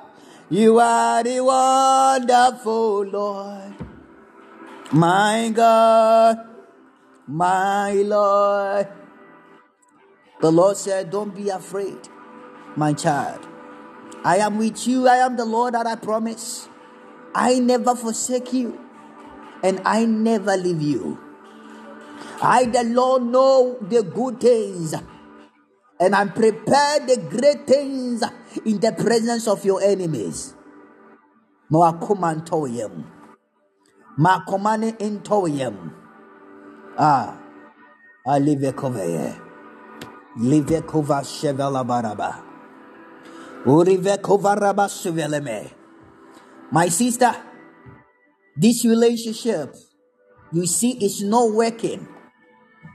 [0.50, 3.76] You are the wonderful Lord.
[4.94, 6.53] My God,
[7.28, 8.88] my Lord.
[10.42, 12.10] The Lord said, Don't be afraid,
[12.76, 13.48] my child.
[14.24, 15.08] I am with you.
[15.08, 16.70] I am the Lord that I promise.
[17.36, 18.80] I never forsake you,
[19.64, 21.20] and I never leave you.
[22.42, 24.94] I, the Lord, know the good things,
[26.00, 28.24] and I'm prepared the great things
[28.66, 30.54] in the presence of your enemies.
[31.72, 33.04] Mawakoma ntoyem.
[34.20, 36.03] Makomane ntoyem.
[36.96, 37.40] Ah,
[38.28, 39.04] I live a cover.
[40.38, 42.44] Live a cover shevela baraba.
[43.66, 45.72] Urive cover raba suveleme.
[46.72, 47.36] My sister,
[48.56, 49.76] this relationship,
[50.52, 52.08] you see, is not working.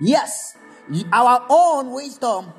[0.01, 0.57] Yes,
[1.13, 2.53] our own wisdom,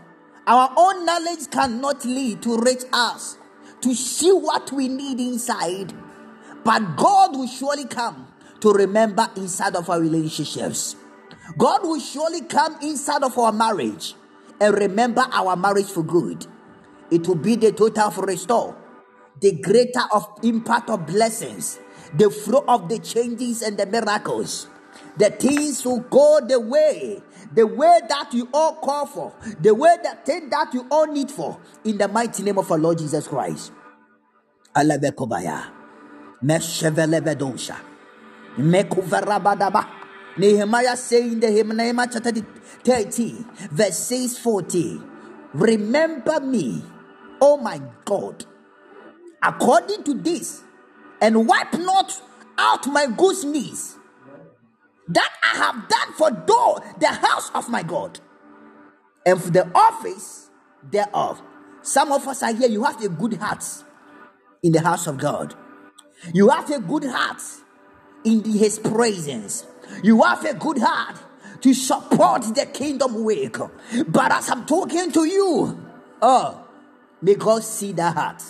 [0.45, 3.37] our own knowledge cannot lead to reach us
[3.81, 5.93] to see what we need inside.
[6.65, 8.27] But God will surely come
[8.59, 10.97] to remember inside of our relationships.
[11.58, 14.16] God will surely come inside of our marriage
[14.62, 16.45] and remember our marriage for good.
[17.12, 18.76] It will be the total of restore,
[19.41, 21.80] the greater of impact of blessings,
[22.14, 24.68] the flow of the changes and the miracles.
[25.18, 27.22] The things will go the way,
[27.54, 31.32] the way that you all call for, the way that thing that you all need
[31.32, 33.72] for, in the mighty name of our Lord Jesus Christ.
[34.76, 35.72] Alabekobaya.
[36.43, 37.76] Meshevelevedosha.
[38.58, 39.99] Mekuvarabadaba.
[40.39, 45.01] Nehemiah saying in the Nehemiah chapter 30, verse 6 40.
[45.53, 46.83] Remember me,
[47.41, 48.45] oh my God,
[49.43, 50.63] according to this,
[51.21, 52.21] and wipe not
[52.57, 53.97] out my good knees
[55.09, 56.31] that I have done for
[56.99, 58.19] the house of my God
[59.25, 60.49] and for the office
[60.89, 61.41] thereof.
[61.81, 63.63] Some of us are here, you have a good heart
[64.61, 65.55] in the house of God.
[66.33, 67.41] You have a good heart
[68.23, 69.65] in the- his presence.
[70.03, 71.17] You have a good heart
[71.61, 73.71] to support the kingdom work.
[74.07, 75.85] But as I'm talking to you,
[76.21, 76.67] oh,
[77.21, 78.43] may God see that heart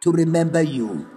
[0.00, 1.08] to remember you.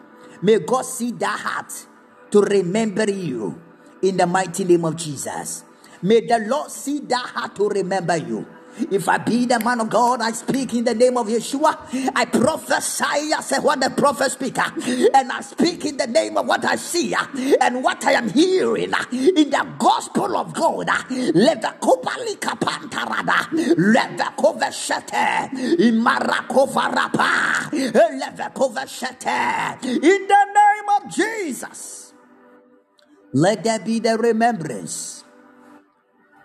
[0.41, 1.87] May God see that heart
[2.31, 3.61] to remember you
[4.01, 5.63] in the mighty name of Jesus.
[6.01, 8.47] May the Lord see that heart to remember you.
[8.91, 12.11] If I be the man of God, I speak in the name of Yeshua.
[12.15, 14.65] I prophesy as what the prophet speaker,
[15.13, 17.25] and I speak in the name of what I see uh,
[17.61, 20.87] and what I am hearing uh, in the gospel of God.
[21.09, 23.47] Let the kopalika pantarada,
[23.77, 25.49] let the koveshete,
[25.79, 27.71] imarakova rapa,
[28.19, 32.13] let the koveshete, in the name of Jesus.
[33.33, 35.23] Let there be the remembrance.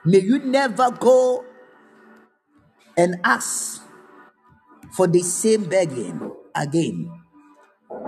[0.05, 1.45] May you never go
[2.97, 3.83] and ask
[4.93, 7.11] for the same begging again.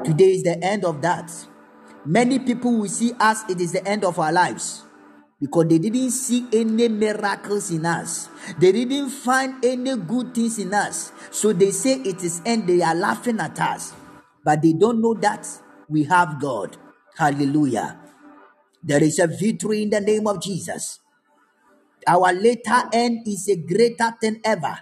[0.05, 1.33] Today is the end of that.
[2.05, 4.85] Many people will see us, it is the end of our lives
[5.41, 8.29] because they didn't see any miracles in us.
[8.59, 11.13] They didn't find any good things in us.
[11.31, 12.67] So they say it is end.
[12.67, 13.93] They are laughing at us,
[14.45, 15.47] but they don't know that
[15.89, 16.77] we have God.
[17.17, 18.01] Hallelujah.
[18.83, 21.01] There is a victory in the name of Jesus.
[22.07, 24.79] Our later end is a greater than ever.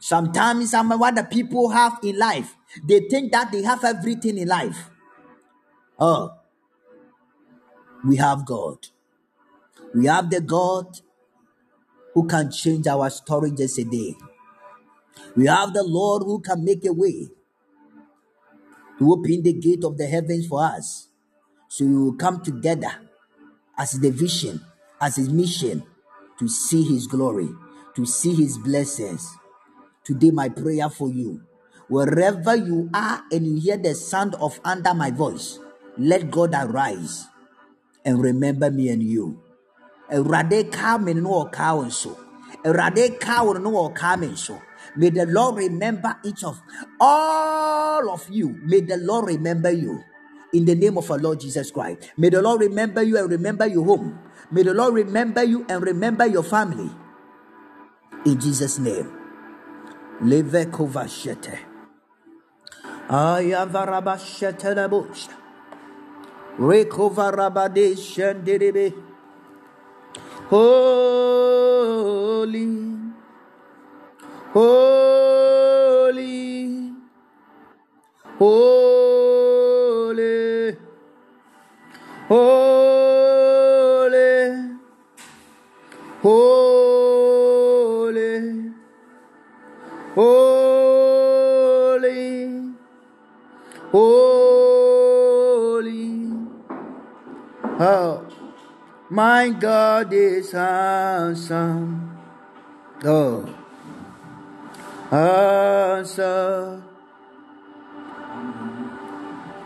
[0.00, 2.56] Sometimes some what the people have in life,
[2.86, 4.90] they think that they have everything in life.
[5.98, 6.34] Oh,
[8.04, 8.78] we have God.
[9.94, 11.00] We have the God
[12.14, 14.14] who can change our story just a day.
[15.36, 17.28] We have the Lord who can make a way
[18.98, 21.08] to open the gate of the heavens for us.
[21.68, 22.90] So we will come together
[23.76, 24.60] as the vision,
[25.00, 25.82] as his mission
[26.38, 27.48] to see his glory,
[27.94, 29.36] to see his blessings.
[30.04, 31.42] Today, my prayer for you,
[31.88, 35.58] wherever you are and you hear the sound of under my voice,
[35.98, 37.26] let God arise
[38.04, 39.42] and remember me and you.
[40.10, 42.16] Awurade ka me no wɔ kaa wo nso.
[42.64, 44.16] No kaa.
[44.96, 46.60] May the Lord remember each of
[46.98, 48.58] all of you.
[48.64, 50.02] May the Lord remember you.
[50.54, 52.10] In the name of our Lord Jesus Christ.
[52.16, 54.18] May the Lord remember you and remember your home.
[54.50, 56.90] May the Lord remember you and remember your family.
[58.24, 59.12] In Jesus' name.
[60.22, 61.58] Leve kovashete.
[63.08, 65.30] Ayavarabashete labusha.
[66.58, 68.94] Rekovarabade shenderebe.
[70.50, 70.68] Holy,
[74.52, 75.48] holy,
[78.38, 79.26] holy,
[82.28, 82.97] holy,
[86.28, 88.20] holy,
[90.14, 91.32] holy,
[93.92, 95.08] holy.
[97.80, 98.26] Oh,
[99.08, 102.18] my God is awesome.
[103.04, 103.48] Oh,
[105.10, 106.84] awesome.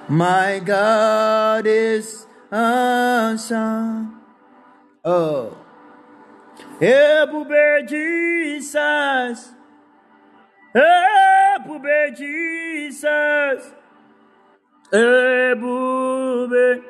[0.08, 4.20] My God is awesome.
[5.04, 5.61] Oh,
[6.82, 9.54] Ebube Jesus.
[10.74, 13.72] Ebube Jesus.
[14.90, 16.82] Ebube.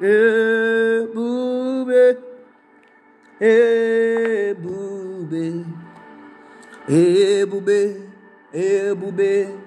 [0.00, 2.16] Ebube.
[3.38, 5.66] Ebube.
[6.88, 8.08] Ebube.
[8.54, 9.58] Ebube.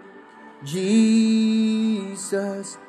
[0.63, 2.79] Jesus.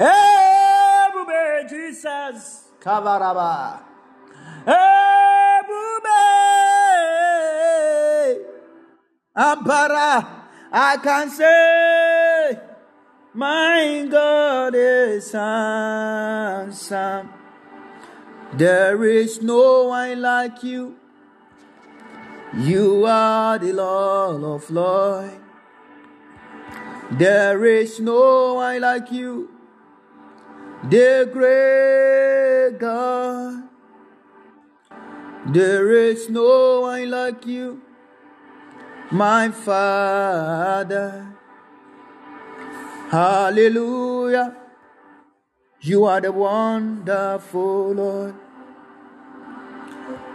[0.00, 2.64] Ebube Jesus.
[4.68, 6.20] Ebube.
[9.36, 10.26] Ampara.
[10.70, 12.58] I can say,
[13.32, 17.30] my God is handsome.
[18.52, 20.96] There is no one like you.
[22.56, 25.32] You are the Lord of Lords.
[27.10, 29.48] There is no one like you,
[30.84, 33.67] the great God.
[35.48, 37.80] There is no one like you,
[39.10, 41.34] my Father.
[43.10, 44.54] Hallelujah.
[45.80, 48.34] You are the wonderful Lord.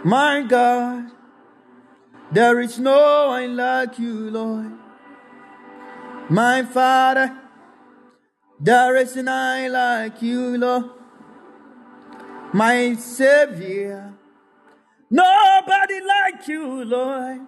[0.02, 1.12] My God,
[2.32, 4.72] there is no one like you, Lord.
[6.28, 7.38] My Father,
[8.58, 10.90] there is none like you, Lord.
[12.52, 14.13] My Savior,
[15.14, 17.40] nobody like you, Lord.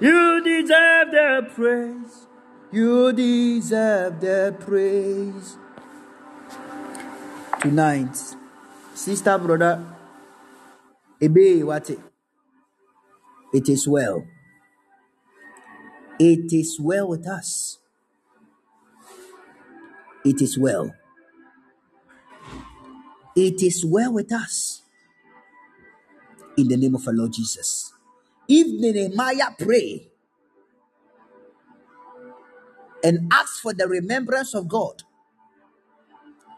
[0.00, 2.26] You deserve the praise.
[2.72, 5.56] You deserve the praise.
[7.60, 8.16] Tonight,
[8.94, 9.84] sister, brother,
[11.20, 11.98] Ebe Wate,
[13.52, 14.24] it is well.
[16.18, 17.78] It is well with us.
[20.24, 20.94] It is well.
[23.34, 24.82] It is well with us.
[26.56, 27.92] In the name of our Lord Jesus.
[28.48, 30.08] If Nehemiah pray
[33.04, 35.02] and ask for the remembrance of God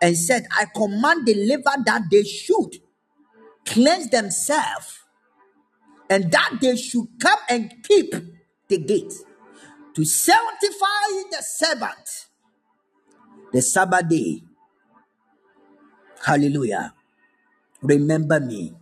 [0.02, 2.76] and said, I command the liver that they should
[3.66, 5.00] cleanse themselves
[6.10, 8.14] and that they should come and keep
[8.68, 9.14] the gate
[9.94, 12.28] to sanctify the Sabbath,
[13.52, 14.42] the Sabbath day.
[16.24, 16.94] Hallelujah.
[17.82, 18.74] Remember me,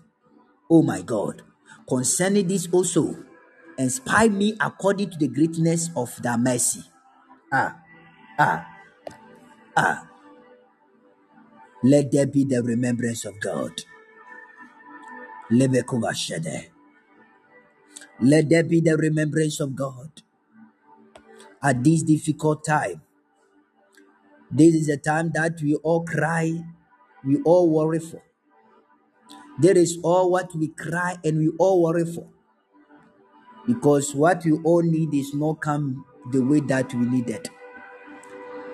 [0.70, 1.42] oh my God,
[1.88, 3.16] concerning this also,
[3.78, 6.84] inspire me according to the greatness of thy mercy.
[7.52, 7.76] Ah,
[8.38, 8.66] ah,
[9.76, 10.08] ah.
[11.82, 13.82] Let there be the remembrance of God.
[15.50, 15.70] Let
[18.48, 20.22] there be the remembrance of God
[21.62, 23.02] at this difficult time.
[24.50, 26.64] This is a time that we all cry,
[27.24, 28.22] we all worry for.
[29.58, 32.28] There is all what we cry and we all worry for.
[33.66, 37.50] because what we all need is not come the way that we needed.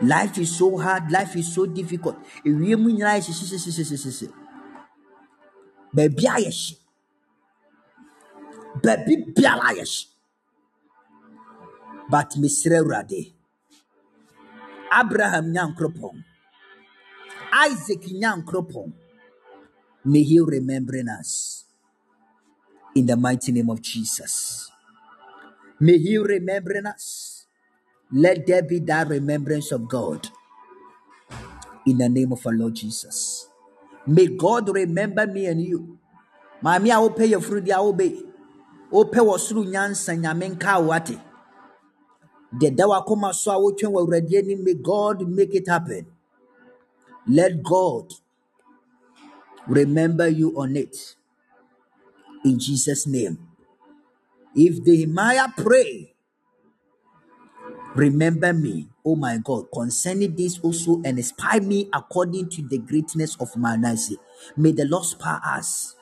[0.02, 2.16] Life is so hard, life is so difficult.
[2.44, 3.20] Ewie mu nyinaa.
[12.10, 13.32] But mesrɛ Awurade,
[14.92, 16.24] Abraham nyankoropɔn,
[17.52, 18.92] Isaac nyankoropɔn,
[20.04, 21.64] may he remember us
[22.94, 24.70] in the mighty name of Jesus.
[25.80, 27.46] May he remember us.
[28.12, 30.28] Let there be that remembrance of God
[31.86, 33.48] in the name of our Lord Jesus.
[34.06, 35.98] May God remember me and you.
[36.62, 38.22] Maame a wopɛ yɛfuru deɛ a wobe.
[38.92, 41.18] Wopɛ wɔ soro nyansa nyame nka wo ate.
[42.54, 46.06] Deɛ da w'akoma so a wotwɛn wɔ Awurade may God make it happen.
[47.26, 48.12] Let God
[49.68, 51.16] remember you on it.
[52.44, 53.38] In Jesus' name.
[54.54, 56.14] If Nehemiah pray,
[57.96, 63.36] remember me, oh my God, concerning this also and inspire me according to the greatness
[63.40, 64.18] of my mercy.
[64.56, 65.96] May the Lord spare us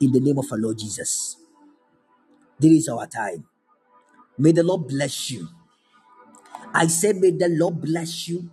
[0.00, 1.36] in the name of our Lord Jesus.
[2.60, 3.46] This is our time.
[4.38, 5.48] May the Lord bless you.
[6.74, 8.50] I say, may the Lord bless you.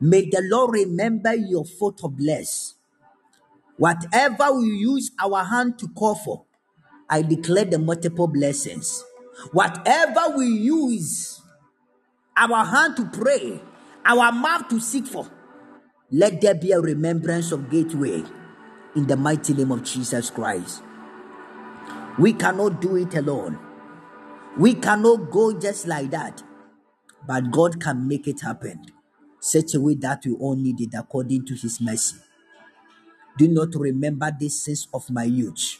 [0.00, 2.75] May the Lord remember your photo bless.
[3.78, 6.44] Whatever we use our hand to call for,
[7.08, 9.04] I declare the multiple blessings.
[9.52, 11.42] Whatever we use
[12.36, 13.60] our hand to pray,
[14.04, 15.28] our mouth to seek for,
[16.10, 18.24] let there be a remembrance of gateway
[18.94, 20.82] in the mighty name of Jesus Christ.
[22.18, 23.58] We cannot do it alone.
[24.56, 26.42] We cannot go just like that,
[27.26, 28.86] but God can make it happen
[29.38, 32.16] such a way that we all need it according to His mercy.
[33.38, 35.78] Do not remember this sins of my youth.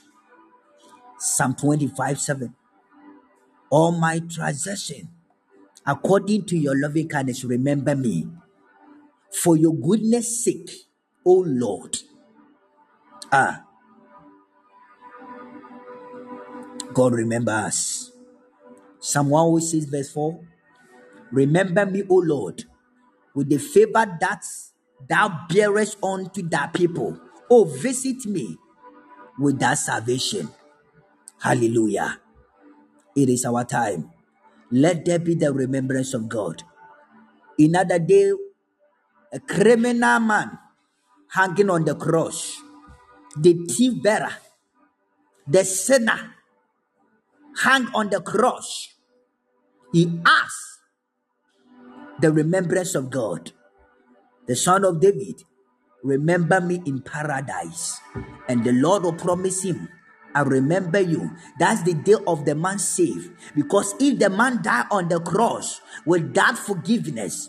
[1.18, 2.54] Psalm 25 7.
[3.70, 5.08] All my transgression,
[5.86, 8.28] according to your loving kindness, remember me.
[9.42, 10.70] For your goodness' sake,
[11.24, 11.98] O Lord.
[13.32, 13.64] Ah,
[16.94, 18.12] God remember us.
[19.00, 20.40] Psalm 106, verse 4.
[21.32, 22.64] Remember me, O Lord,
[23.34, 24.44] with the favor that
[25.08, 27.18] thou bearest unto thy people.
[27.50, 28.58] Oh, visit me
[29.38, 30.48] with that salvation.
[31.40, 32.20] Hallelujah.
[33.14, 34.10] It is our time.
[34.70, 36.62] Let there be the remembrance of God.
[37.58, 38.32] Another day,
[39.32, 40.58] a criminal man
[41.30, 42.60] hanging on the cross,
[43.36, 44.36] the thief bearer,
[45.46, 46.34] the sinner
[47.62, 48.94] hang on the cross.
[49.92, 50.80] He asked
[52.20, 53.52] the remembrance of God.
[54.46, 55.42] The son of David,
[56.02, 58.00] remember me in paradise.
[58.48, 59.88] And the Lord will promise him,
[60.34, 61.30] I remember you.
[61.58, 63.30] That's the day of the man saved.
[63.54, 67.48] Because if the man died on the cross without forgiveness,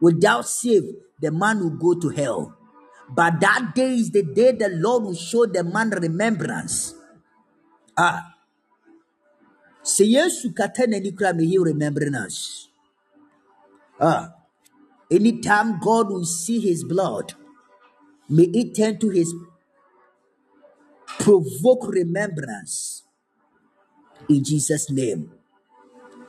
[0.00, 0.84] without save,
[1.20, 2.56] the man will go to hell.
[3.10, 6.94] But that day is the day the Lord will show the man remembrance.
[7.98, 8.34] Ah,
[9.82, 12.68] sɛ yesu kata n'ani kora may he remembering us.
[14.00, 14.32] Ah,
[15.10, 17.34] anytime God will see his blood,
[18.30, 19.34] may it turn to his
[21.20, 23.04] provoke remembrance
[24.28, 25.30] in Jesus' name.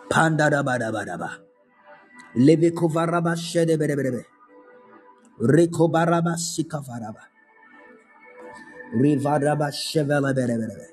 [0.10, 1.38] Pandarabadabadaba.
[2.38, 4.26] Levekovaraba shedebedebedebe.
[5.42, 7.24] Rekobaraba sikavaraba.
[8.96, 10.88] Rivaraba shevelebedebedebe.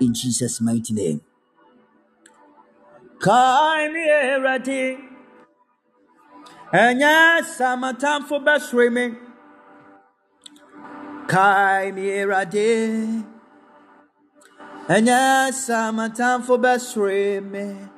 [0.00, 1.20] In Jesus' mighty name.
[3.18, 4.98] Kaini erati.
[6.72, 9.16] Enya samatamfo besrimi.
[11.26, 13.24] Kaini erati.
[14.88, 17.88] Enya samatamfo besrimi.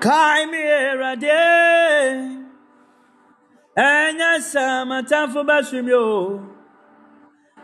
[0.00, 1.28] Kaini erati.
[3.76, 6.40] Enya samatamfo besrimi o.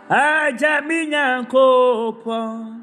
[0.08, 2.80] Aja mi nyankopɔn.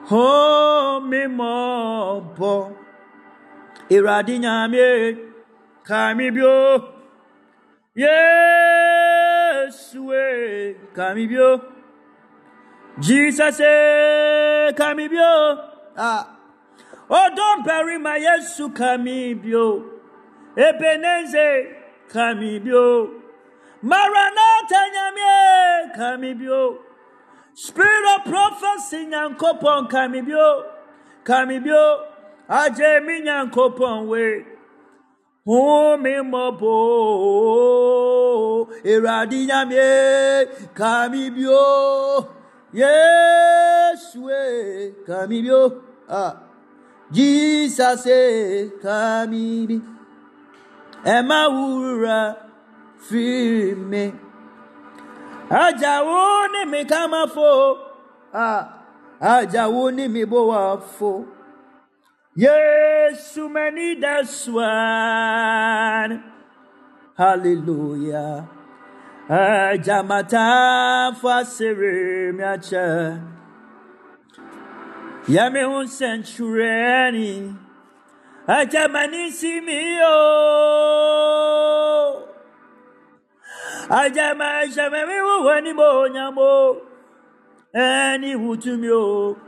[0.08, 2.74] Ho mi mɔbɔ.
[3.90, 5.27] Iradi nyame
[5.88, 6.84] kami bio.
[7.96, 8.12] Yesu
[10.12, 10.76] e.
[10.94, 11.60] kamibio.
[13.00, 15.58] Jesus, eh, kamibio.
[15.96, 16.36] Ah.
[17.08, 19.84] Oh, don't bury my Yesu kamibio.
[20.56, 21.74] Ebeneze
[22.12, 23.10] kamibio.
[23.82, 26.78] Maranatha nyamie kamibio.
[27.54, 30.64] Spirit of prophecy nyankopon kamibio.
[31.24, 32.04] Kamibio.
[32.48, 34.57] Aje mi nyankopon we.
[40.78, 41.70] Kàmí bí ó
[42.80, 45.64] Yéṣu ẹ̀ kàmí bí ó
[46.22, 46.32] ah.
[47.16, 48.04] Jesus
[48.84, 49.76] kàmí bí
[51.14, 52.20] ẹ má wúra
[53.06, 53.24] fi
[53.90, 54.04] mi.
[55.62, 56.20] Àjàwó
[56.52, 57.00] ni mi ká
[58.48, 58.62] ah.
[59.34, 60.60] Àjàwó ni mi bó wà
[60.96, 61.10] fò.
[62.38, 63.50] Yesu
[64.00, 66.22] das one.
[67.16, 68.48] Hallelujah.
[69.28, 73.20] Eh, Ajamata fasere miacha.
[75.26, 77.56] Yame un centurani.
[78.46, 80.06] Ajamani eh, simio.
[81.90, 82.28] Oh.
[83.90, 86.40] Ajama eh, jamami wani mo oh, nyamo.
[86.40, 86.82] Oh.
[87.74, 89.47] Ani hutumio.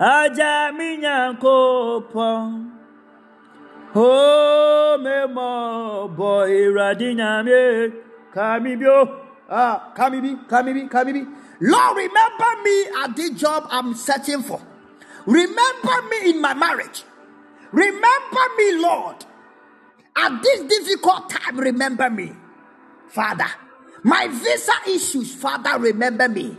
[0.00, 2.70] Aja mi nyankopɔn.
[5.02, 7.92] Me mo boy radiname
[8.34, 9.20] kamibio.
[9.50, 11.26] Ah, Kamibi, Kamibi, Kamibi.
[11.60, 14.60] Lord, remember me at the job I'm searching for.
[15.26, 17.02] Remember me in my marriage.
[17.72, 19.24] Remember me, Lord.
[20.16, 22.32] At this difficult time, remember me.
[23.08, 23.50] Father,
[24.04, 26.56] my visa issues, Father, remember me.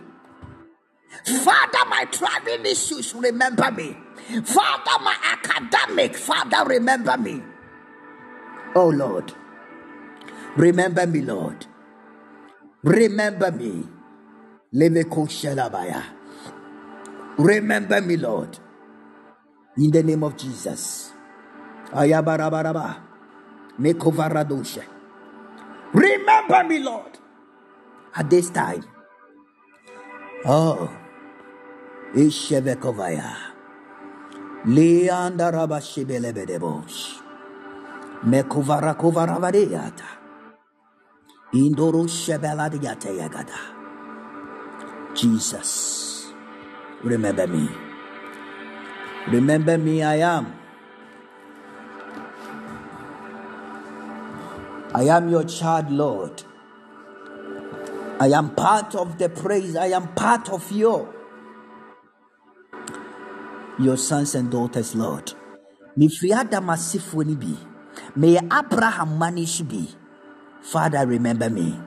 [1.25, 3.97] Father, my traveling issues, remember me.
[4.43, 7.41] Father, my academic, Father, remember me.
[8.75, 9.33] Oh Lord,
[10.55, 11.65] remember me, Lord.
[12.83, 13.87] Remember me.
[17.37, 18.59] Remember me, Lord.
[19.77, 21.11] In the name of Jesus.
[25.93, 27.19] Remember me, Lord.
[28.15, 28.83] At this time.
[30.45, 31.00] Oh.
[32.15, 33.35] Ishevekovaya.
[34.65, 37.21] Leanda rabashibelebedebosh.
[38.25, 40.05] Mekovara kovaravadeyata.
[41.53, 43.57] Indoro shebeladiyate yagada.
[45.15, 46.33] Jesus.
[47.03, 47.69] Remember me.
[49.29, 50.53] Remember me, I am.
[54.95, 56.43] I am your child, Lord.
[58.19, 59.75] I am part of the praise.
[59.75, 61.07] I am part of your
[63.83, 65.33] your sons and daughters, Lord.
[65.97, 67.57] Asefoɔ no bi.
[68.17, 69.87] Meyɛ Abraham ma no so bi.
[70.61, 71.79] Father, remember me.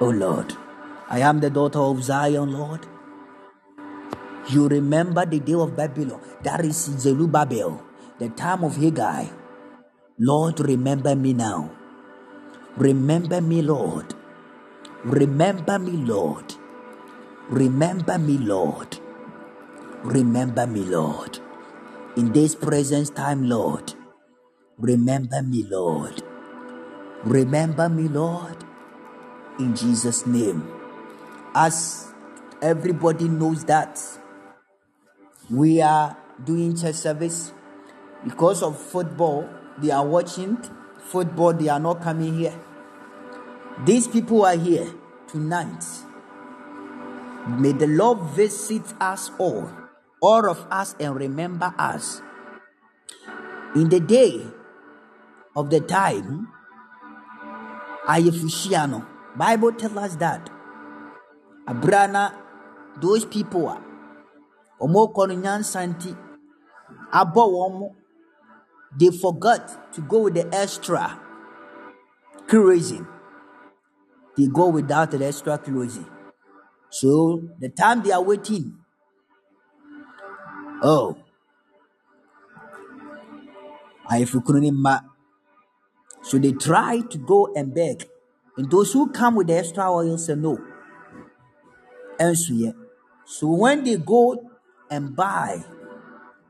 [0.00, 0.54] Oh Lord,
[1.08, 2.86] I am the daughter of Zion, Lord.
[4.48, 6.20] You remember the day of Babylon.
[6.42, 7.82] That is Zerubbabel,
[8.18, 9.26] the time of Haggai.
[10.18, 11.70] Lord, remember me now.
[12.76, 14.14] Remember me, Lord.
[15.04, 16.54] Remember me, Lord.
[17.50, 18.99] Remember me, Lord.
[20.04, 21.38] Remember me, Lord.
[22.16, 23.94] In this present time, Lord.
[24.78, 26.22] Remember me, Lord.
[27.24, 28.56] Remember me, Lord.
[29.58, 30.66] In Jesus' name.
[31.54, 32.12] As
[32.62, 34.00] everybody knows that
[35.50, 37.52] we are doing church service
[38.24, 39.48] because of football,
[39.78, 40.58] they are watching
[40.98, 42.54] football, they are not coming here.
[43.84, 44.92] These people are here
[45.28, 45.84] tonight.
[47.48, 49.70] May the Lord visit us all,
[50.20, 52.22] all of us, and remember us.
[53.74, 54.46] In the day
[55.56, 56.48] of the time,
[58.06, 59.06] Ayefushiano,
[59.36, 60.50] Bible tells us that
[61.68, 62.34] Abrana,
[63.00, 63.82] those people are
[64.80, 66.10] Omo kɔ no nyansa nti
[67.20, 67.88] abɔ wɔn mo.
[68.98, 71.20] They forgot to go with the extra
[72.48, 73.06] kerosene.
[74.36, 76.06] They go without the extra kerosene.
[76.90, 78.79] So the time they are waiting,
[80.82, 81.16] oh.
[86.22, 88.08] So they try to go and beg,
[88.56, 90.58] and those who come with the extra oil say no.
[92.18, 92.72] And so yeah.
[93.24, 94.50] So when they go
[94.90, 95.64] and buy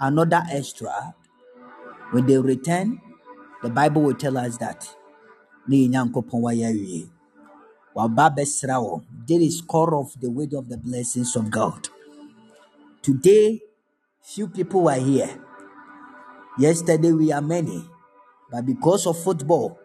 [0.01, 1.14] another extra,
[2.11, 3.01] when they return,
[3.62, 4.89] the Bible will tell us that.
[5.68, 5.89] This
[9.43, 11.89] is core of the weight of the blessings of God.
[13.03, 13.61] Today,
[14.35, 15.41] few people are here.
[16.59, 17.89] Yesterday we are many,
[18.51, 19.78] but because of football,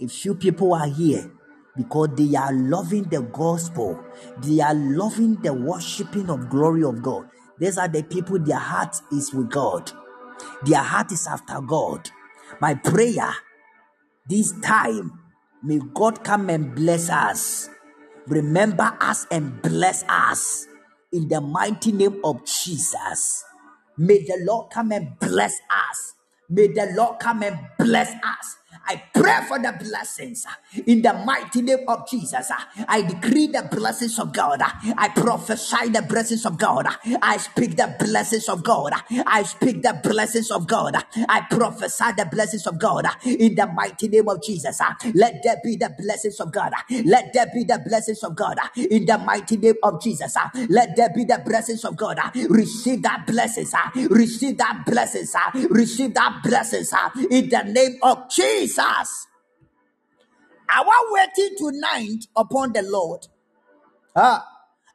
[0.00, 1.30] a few people are here.
[1.76, 4.00] because they are loving the gospel.
[4.38, 7.28] They are loving the worshiping of glory of God.
[7.58, 9.90] These are the people their heart is with God.
[10.64, 12.10] Their heart is after God.
[12.60, 13.34] My prayer
[14.28, 15.18] this time,
[15.62, 17.68] may God come and bless us.
[18.26, 20.66] Remember us and bless us
[21.12, 23.44] in the mighty name of Jesus.
[23.98, 25.54] May the Lord come and bless
[25.90, 26.14] us.
[26.50, 28.56] May the Lord come and bless us.
[28.88, 32.50] I pray for the blessings uh, in the mighty name of Jesus.
[32.50, 32.84] Uh.
[32.88, 34.62] I decree the blessings of God.
[34.62, 34.68] Uh.
[34.96, 36.86] I prophesy the blessings of God.
[37.22, 38.92] I speak the blessings of God.
[39.26, 40.96] I speak the blessings of God.
[41.28, 44.80] I prophesy the blessings of God in the mighty name of Jesus.
[45.14, 46.72] Let there be the blessings of God.
[47.04, 50.36] Let there be the blessings of God in the mighty name of Jesus.
[50.68, 52.18] Let there be the blessings of God.
[52.48, 53.72] Receive that blessings.
[53.94, 55.34] Receive that blessings.
[55.70, 56.92] Receive that blessings
[57.30, 58.73] in the name of Jesus.
[58.74, 59.26] Jesus.
[60.72, 63.26] Our waiting tonight upon the Lord.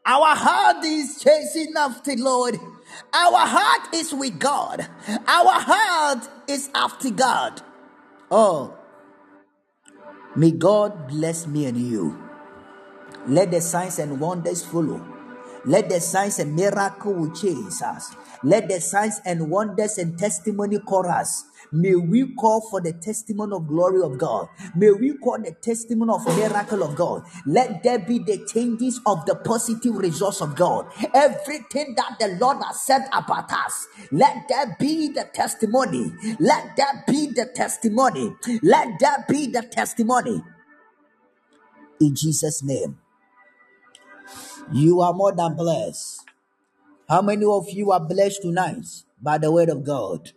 [0.06, 2.56] Our heart is chasing after the Lord.
[3.14, 4.88] Our heart is with God.
[5.28, 7.62] Our heart is after God.
[8.32, 8.78] Oh,
[10.36, 12.18] may God bless me and you.
[13.28, 15.06] Let the signs and wonders follow.
[15.66, 18.16] Let the signs and miracle chase us.
[18.44, 23.68] Let the signs and wonders and testimony chorus May we call for the testimony of
[23.68, 24.50] glory of God.
[24.76, 27.24] May we call the testimony of miracle of God.
[27.46, 30.88] Let there be the changes of the positive results of God.
[31.14, 36.12] Everything that the Lord has said about us, let there be the testimony.
[36.40, 38.36] Let there be the testimony.
[38.64, 40.42] Let there be the testimony.
[42.00, 42.98] In Jesus' name.
[44.72, 46.26] You are more than blessed.
[47.08, 48.86] How many of you are blessed tonight
[49.22, 50.32] by the word of God?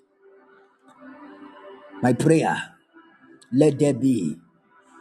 [2.03, 2.57] My prayer,
[3.53, 4.37] let there be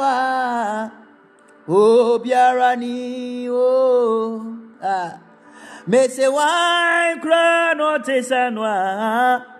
[8.53, 9.59] no a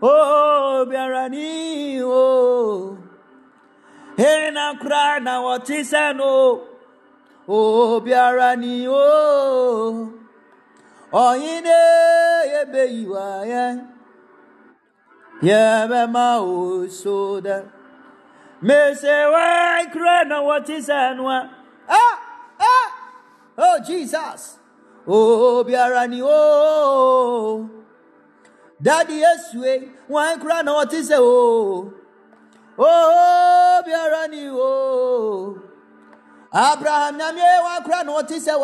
[0.00, 2.96] Oh, biarani, oh.
[4.16, 6.60] Hena kra na watisano.
[7.48, 10.12] Oh, biarani, oh.
[11.12, 11.80] Oyine
[12.46, 13.97] yebe iwa ye.
[15.42, 17.70] Yebe ma o soda.
[18.60, 21.50] Me se wa kra na watisano.
[21.88, 22.18] Ah,
[22.60, 22.90] ah.
[23.56, 24.58] Oh, Jesus.
[25.06, 27.70] Oh, biarani, oh.
[28.80, 31.92] Daddy Yesue, one crown what is oh.
[32.78, 35.62] Oh, biarani oh.
[36.54, 38.58] Abraham Namye, one crown what is a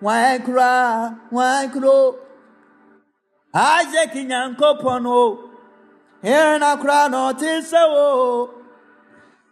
[0.00, 2.18] one crown, one crow.
[3.54, 5.43] Isaac in Yankopono,
[6.24, 8.50] here na crown what is oh.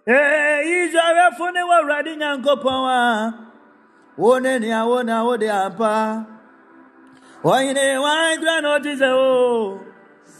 [0.06, 3.46] Eh, Israel for never riding Yankopon.
[4.16, 6.26] One any I want, I would ampa.
[7.44, 9.80] Oyine wine granite is o.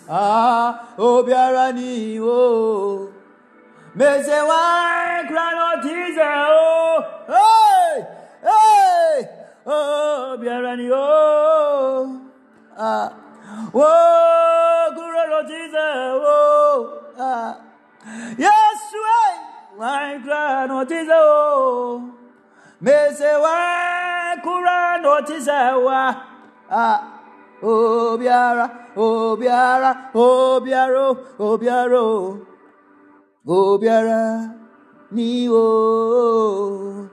[0.09, 3.12] Ah, obiara ni o.
[3.94, 7.04] Mese wine granite is o.
[7.28, 8.04] Hey,
[8.42, 9.28] hey,
[9.66, 12.20] obiara ni o.
[13.53, 17.03] Ah, wo granite is o.
[17.19, 17.61] Ah,
[18.39, 18.81] yes,
[19.77, 22.11] wine granite is o.
[22.81, 25.89] Mese wine granite is o
[26.70, 27.20] ah
[27.62, 28.66] obiara
[28.97, 31.07] obiara obiaro
[31.39, 32.47] obiaro
[33.47, 34.55] obiara
[35.11, 37.09] ni o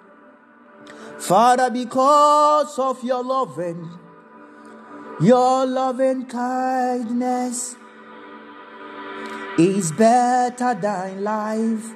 [1.20, 3.99] Father because of your loving
[5.22, 7.76] your loving kindness
[9.58, 11.96] is better than life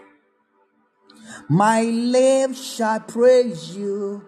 [1.50, 4.22] my lips shall praise you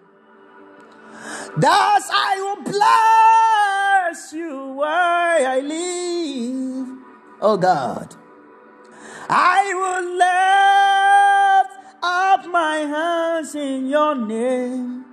[1.57, 6.87] Thus I will bless you while I live.
[7.41, 8.15] Oh God.
[9.29, 15.04] I will lift up my hands in your name.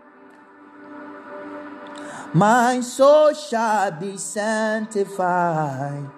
[2.34, 6.08] My soul shall be sanctified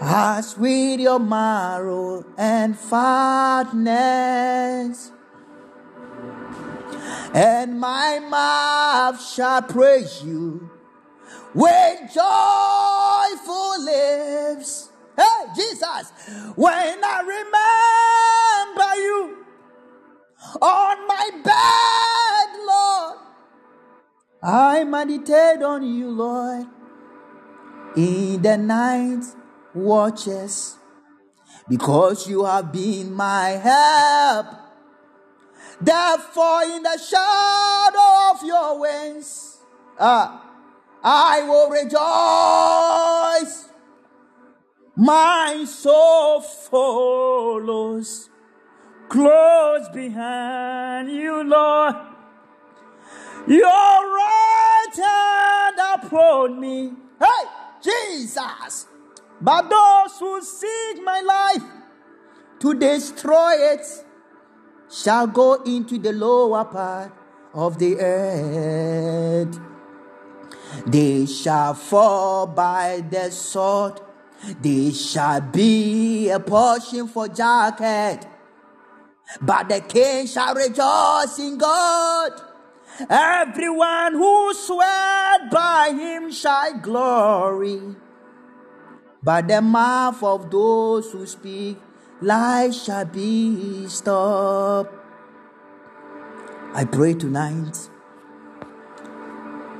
[0.00, 3.90] as with your marrow and fatness.
[7.34, 10.70] And my mouth shall praise you
[11.52, 14.90] with joyful lips.
[15.16, 16.12] Hey, Jesus,
[16.54, 17.20] when I
[18.76, 19.44] remember you
[20.62, 22.99] on my bed, Lord,
[24.42, 26.66] I meditate on you, Lord,
[27.94, 29.22] in the night
[29.74, 30.78] watches,
[31.68, 34.46] because you have been my help.
[35.80, 39.58] Therefore, in the shadow of your wings,
[39.98, 40.42] ah,
[41.04, 43.68] I will rejoice.
[44.96, 48.30] My soul follows
[49.08, 51.94] close behind you, Lord.
[53.50, 56.92] Your right hand upon me.
[57.18, 57.48] Hey,
[57.82, 58.86] Jesus.
[59.40, 61.64] But those who seek my life
[62.60, 63.80] to destroy it
[64.88, 67.10] shall go into the lower part
[67.52, 69.58] of the earth.
[70.86, 74.00] They shall fall by the sword.
[74.60, 78.28] They shall be a portion for jacket.
[79.42, 82.49] But the king shall rejoice in God.
[83.08, 87.80] Everyone who swear by him shall glory.
[89.22, 91.78] But the mouth of those who speak
[92.20, 94.94] lies shall be stopped.
[96.74, 97.88] I pray tonight,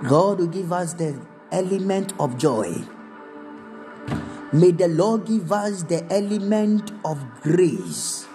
[0.08, 1.20] God will give us the
[1.52, 2.84] element of joy.
[4.52, 8.26] May the Lord give us the element of grace.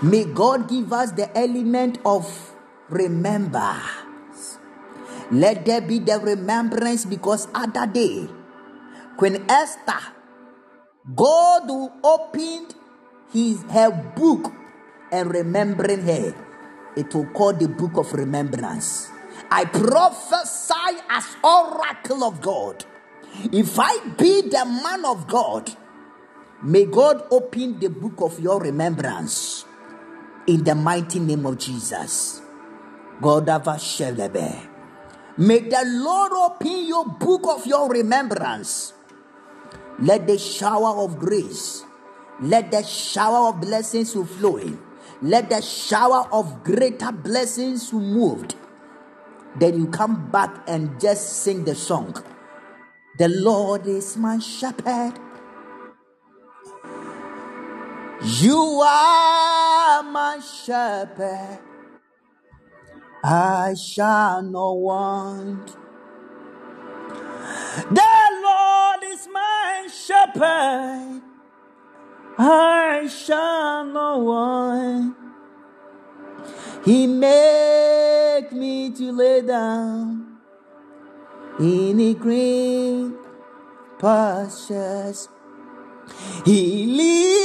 [0.00, 2.47] May God give us the element of
[2.88, 3.76] remember.
[5.30, 8.28] Let there be the remembrance because other day,
[9.16, 10.00] Queen Esther,
[11.14, 12.74] God who opened
[13.32, 14.52] his her book
[15.12, 16.34] and remembering her,
[16.96, 19.10] it will call the book of remembrance.
[19.50, 22.84] I prophesy as oracle of God.
[23.52, 25.70] If I be the man of God,
[26.62, 29.64] may God open the book of your remembrance
[30.46, 32.42] in the mighty name of Jesus.
[33.20, 34.68] God of Shelebe.
[35.38, 38.92] May the Lord open your book of your remembrance.
[40.00, 41.84] Let the shower of grace,
[42.40, 44.78] let the shower of blessings flow in.
[45.20, 48.54] Let the shower of greater blessings to moved.
[49.58, 52.14] Then you come back and just sing the song.
[53.18, 55.14] The Lord is my shepherd.
[58.22, 61.58] You are my shepherd.
[63.22, 65.76] I shall not want.
[67.90, 68.12] The
[68.42, 71.22] Lord is my shepherd.
[72.38, 75.16] I shall not want.
[76.84, 80.38] He make me to lay down
[81.58, 83.16] in the green
[83.98, 85.28] pastures.
[86.44, 87.37] He lead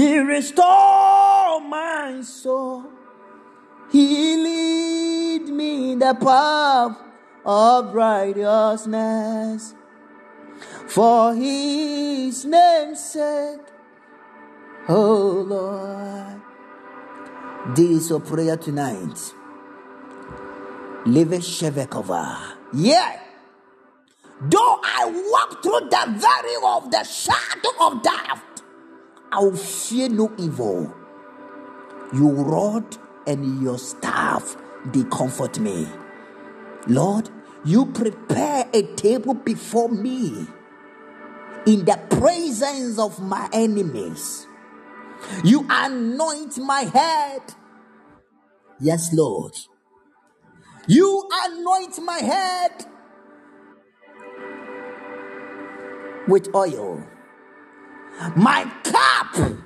[0.00, 2.84] He restore my soul.
[3.92, 6.96] He lead me in the path
[7.44, 9.74] of righteousness
[10.88, 13.60] for his name's sake.
[14.88, 16.40] Oh Lord.
[17.76, 19.34] This is your prayer tonight.
[21.04, 22.54] Live Shevekova.
[22.72, 23.20] Yeah.
[24.48, 28.42] Though I walk through the valley of the shadow of death,
[29.32, 30.94] I will fear no evil.
[32.12, 32.96] Your rod
[33.26, 35.88] and your staff, they comfort me.
[36.88, 37.30] Lord,
[37.64, 40.46] you prepare a table before me
[41.66, 44.46] in the presence of my enemies.
[45.44, 47.42] You anoint my head.
[48.80, 49.52] Yes, Lord.
[50.88, 52.86] You anoint my head
[56.26, 57.06] with oil.
[58.36, 59.58] My cup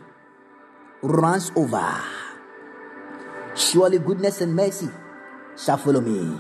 [1.03, 2.01] runs over.
[3.55, 4.89] Surely goodness and mercy
[5.57, 6.39] shall follow me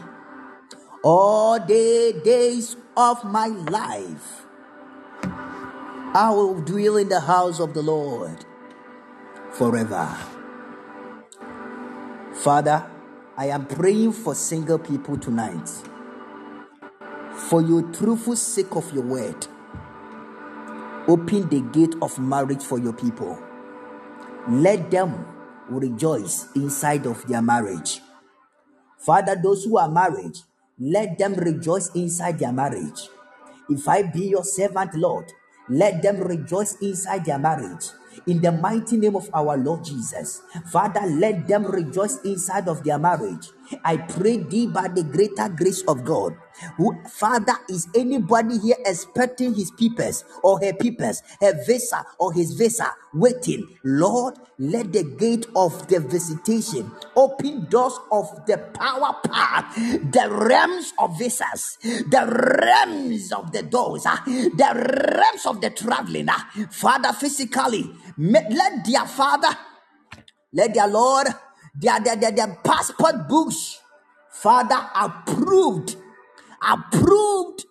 [1.02, 4.46] all the days of my life.
[6.14, 8.44] I will dwell in the house of the Lord
[9.52, 10.08] forever.
[12.32, 12.86] Father,
[13.36, 15.68] I am praying for single people tonight.
[17.48, 19.46] For your truthful sake of your word,
[21.08, 23.38] open the gate of marriage for your people.
[24.48, 25.26] Let them
[25.68, 28.00] rejoice inside of their marriage.
[28.98, 30.38] Father, those who are married,
[30.78, 33.08] let them rejoice inside their marriage.
[33.68, 35.32] If I be your servant, Lord,
[35.68, 37.86] let them rejoice inside their marriage.
[38.26, 42.98] In the mighty name of our Lord Jesus, Father, let them rejoice inside of their
[42.98, 43.48] marriage.
[43.84, 46.34] I pray thee by the greater grace of God.
[46.76, 52.54] Who, Father, is anybody here expecting his peoples or her peoples, her visa or his
[52.54, 53.66] visa waiting?
[53.84, 60.92] Lord, let the gate of the visitation open doors of the power path, the realms
[60.98, 62.26] of visas, the
[62.62, 66.28] realms of the doors, ah, the realms of the traveling.
[66.30, 66.48] ah.
[66.70, 69.56] Father, physically, let their father
[70.52, 71.28] let their Lord,
[71.74, 73.80] their, their, their, their passport books,
[74.30, 75.96] Father, approved,
[76.62, 77.64] approved,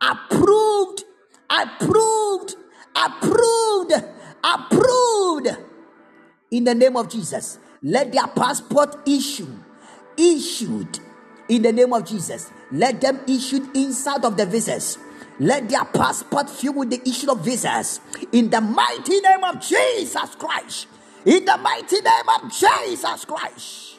[0.00, 1.04] approved,
[1.50, 2.54] approved,
[2.96, 3.92] approved,
[4.42, 5.48] approved.
[6.50, 9.48] In the name of Jesus, let their passport issue,
[10.16, 10.98] issued
[11.48, 12.50] in the name of Jesus.
[12.72, 14.98] Let them issued inside of the visas.
[15.38, 18.00] Let their passport filled with the issue of visas
[18.32, 20.86] in the mighty name of Jesus Christ.
[21.24, 23.96] In the mighty name of Jesus Christ.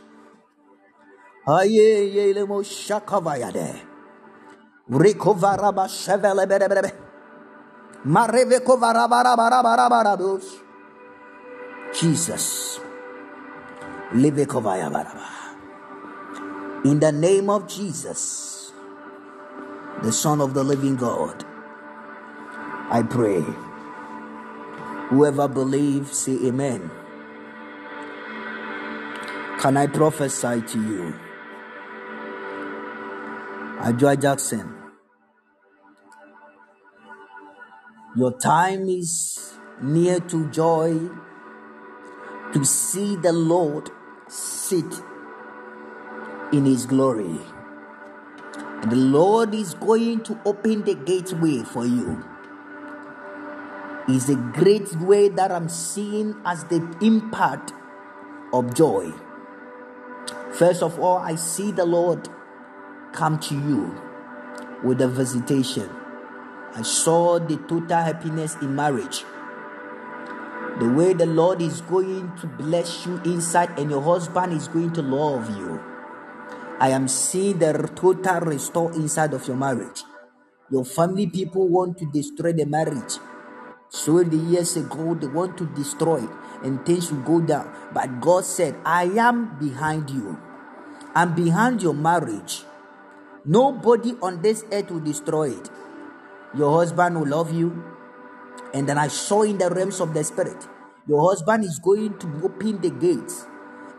[11.93, 12.79] Jesus.
[16.83, 18.71] In the name of Jesus,
[20.03, 21.43] the Son of the living God,
[22.91, 23.43] I pray.
[25.09, 26.91] Whoever believes, say amen.
[29.59, 31.15] Can I prophesy to you?
[33.79, 34.75] Adjoa Jackson,
[38.15, 40.99] your time is near to joy
[42.53, 43.89] to see the Lord
[44.27, 45.01] sit
[46.51, 47.39] in his glory.
[48.81, 52.23] And the Lord is going to open the gateway for you.
[54.07, 57.73] Is a great way that I'm seeing as the impact
[58.53, 59.11] of joy.
[60.57, 62.29] First of all, I see the Lord
[63.11, 63.93] come to you
[64.85, 65.89] with a visitation.
[66.73, 69.25] I saw the total happiness in marriage.
[70.79, 74.93] The way the Lord is going to bless you inside, and your husband is going
[74.93, 75.81] to love you.
[76.79, 80.03] I am seeing the total restore inside of your marriage.
[80.71, 83.19] Your family people want to destroy the marriage.
[83.89, 86.29] So the years ago, they want to destroy it
[86.63, 87.73] and things will go down.
[87.93, 90.37] But God said, I am behind you.
[91.15, 92.63] I'm behind your marriage.
[93.45, 95.69] Nobody on this earth will destroy it.
[96.57, 97.83] Your husband will love you.
[98.73, 100.67] And then I saw in the realms of the spirit,
[101.07, 103.45] your husband is going to open the gates.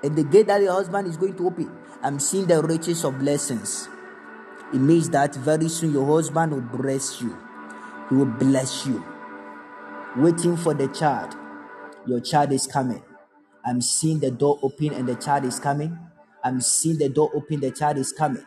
[0.02, 1.72] And the gate that your husband is going to open,
[2.02, 3.88] I'm seeing the riches of blessings.
[4.74, 7.36] It means that very soon your husband will bless you.
[8.10, 9.02] He will bless you.
[10.16, 11.34] Waiting for the child.
[12.06, 13.02] Your child is coming.
[13.64, 15.98] I'm seeing the door open and the child is coming.
[16.46, 18.44] I'm seeing the door open, the child is coming.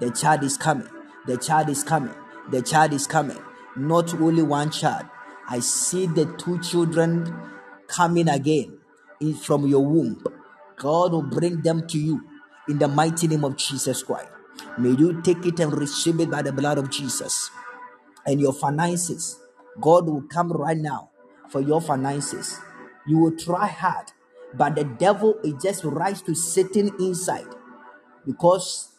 [0.00, 0.88] The child is coming.
[1.26, 2.14] The child is coming.
[2.50, 3.36] The child is coming.
[3.76, 5.04] Not only one child.
[5.50, 7.30] I see the two children
[7.88, 8.78] coming again
[9.42, 10.24] from your womb.
[10.78, 12.24] God will bring them to you
[12.70, 14.30] in the mighty name of Jesus Christ.
[14.78, 17.50] May you take it and receive it by the blood of Jesus.
[18.24, 19.38] And your finances,
[19.78, 21.10] God will come right now
[21.50, 22.58] for your finances.
[23.06, 24.06] You will try hard,
[24.54, 27.46] but the devil is just right to sitting inside
[28.26, 28.90] because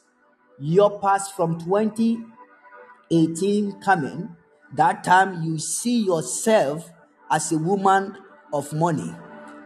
[0.59, 4.35] your past from 2018 coming,
[4.75, 6.89] that time you see yourself
[7.29, 8.17] as a woman
[8.51, 9.13] of money.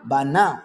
[0.06, 0.64] But now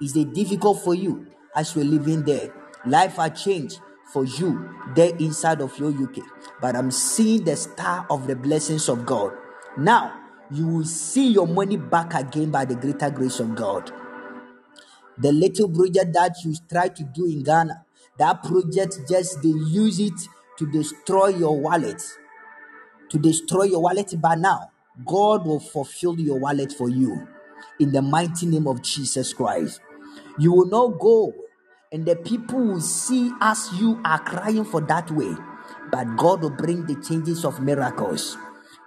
[0.00, 2.52] it's difficult for you as you're living there.
[2.86, 3.80] Life has changed
[4.12, 6.18] for you there inside of your UK.
[6.60, 9.32] But I'm seeing the star of the blessings of God.
[9.76, 10.16] Now
[10.50, 13.92] you will see your money back again by the greater grace of God.
[15.20, 17.84] The little project that you try to do in Ghana,
[18.18, 20.18] that project just they use it
[20.58, 22.02] to destroy your wallet,
[23.10, 24.14] to destroy your wallet.
[24.20, 24.70] But now,
[25.04, 27.28] God will fulfill your wallet for you
[27.78, 29.80] in the mighty name of Jesus Christ.
[30.38, 31.32] You will not go,
[31.92, 35.34] and the people will see as you are crying for that way,
[35.90, 38.36] but God will bring the changes of miracles.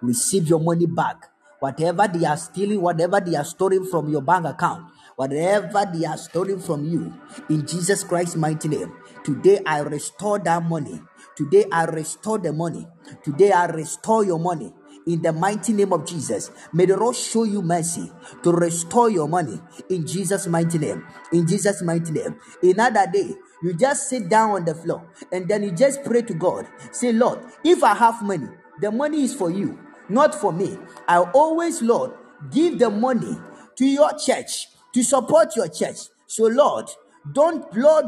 [0.02, 1.30] Receive your money back.
[1.60, 6.18] Whatever they are stealing, whatever they are storing from your bank account, Whatever they are
[6.18, 7.14] stolen from you,
[7.49, 11.02] in Jesus Christ's mighty name, today I restore that money.
[11.35, 12.88] Today I restore the money.
[13.23, 14.73] Today I restore your money
[15.07, 16.52] in the mighty name of Jesus.
[16.73, 18.11] May the Lord show you mercy
[18.44, 19.60] to restore your money
[19.90, 21.06] in Jesus' mighty name.
[21.31, 22.35] In Jesus' mighty name.
[22.61, 26.34] Another day, you just sit down on the floor and then you just pray to
[26.34, 26.68] God.
[26.91, 28.48] Say, Lord, if I have money,
[28.81, 29.80] the money is for you,
[30.10, 30.77] not for me.
[31.07, 32.11] I always, Lord,
[32.52, 33.38] give the money
[33.77, 35.98] to your church to support your church.
[36.28, 36.90] So, Lord,
[37.32, 38.06] don't, Lord,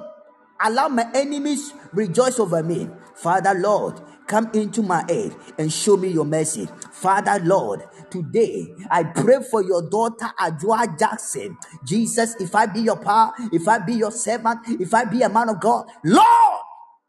[0.62, 2.90] allow my enemies rejoice over me.
[3.16, 6.68] Father, Lord, come into my aid and show me your mercy.
[6.92, 11.58] Father, Lord, today I pray for your daughter Adjoa Jackson.
[11.86, 15.30] Jesus, if I be your power, if I be your servant, if I be a
[15.30, 16.62] man of God, Lord,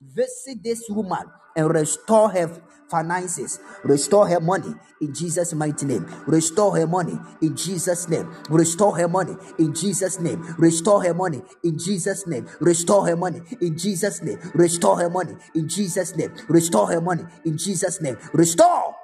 [0.02, 1.24] visit this woman
[1.56, 6.06] and restore her finances, restore her money in Jesus' mighty name.
[6.26, 8.32] Restore her money in Jesus' name.
[8.48, 10.54] Restore her money in Jesus' name.
[10.58, 12.46] Restore her money in Jesus' name.
[12.60, 14.38] Restore her money in Jesus' name.
[14.54, 16.32] Restore her money in Jesus' name.
[16.48, 18.16] Restore her money in Jesus' name.
[18.32, 18.94] Restore.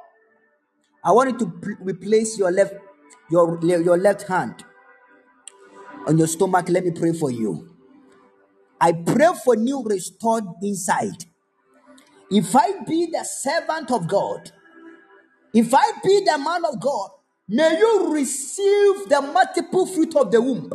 [1.05, 2.75] I want you to replace your left
[3.31, 4.65] your, your left hand
[6.07, 6.69] on your stomach.
[6.69, 7.77] Let me pray for you.
[8.81, 11.25] I pray for new restored inside.
[12.33, 14.51] If I be the servant of God,
[15.55, 17.11] if I be the man of God,
[17.49, 20.73] may you receive the multiple fruit of the womb.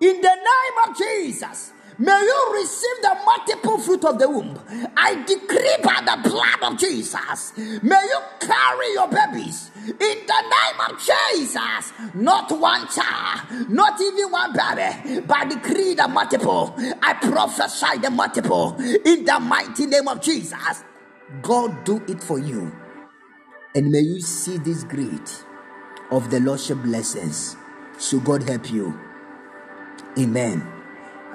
[0.00, 4.58] In the name of Jesus, may you receive the multiple fruit of the womb.
[4.96, 9.70] I decree by the blood of Jesus, may you carry your babies.
[9.86, 16.08] In the name of Jesus, not one child, not even one baby, but decree the
[16.08, 16.74] multiple.
[17.02, 18.76] I prophesy the multiple.
[18.78, 20.84] In the mighty name of Jesus,
[21.42, 22.72] God do it for you.
[23.74, 25.44] And may you see this great
[26.10, 27.56] of the Lordship blessings.
[27.98, 28.98] So God help you.
[30.18, 30.73] Amen.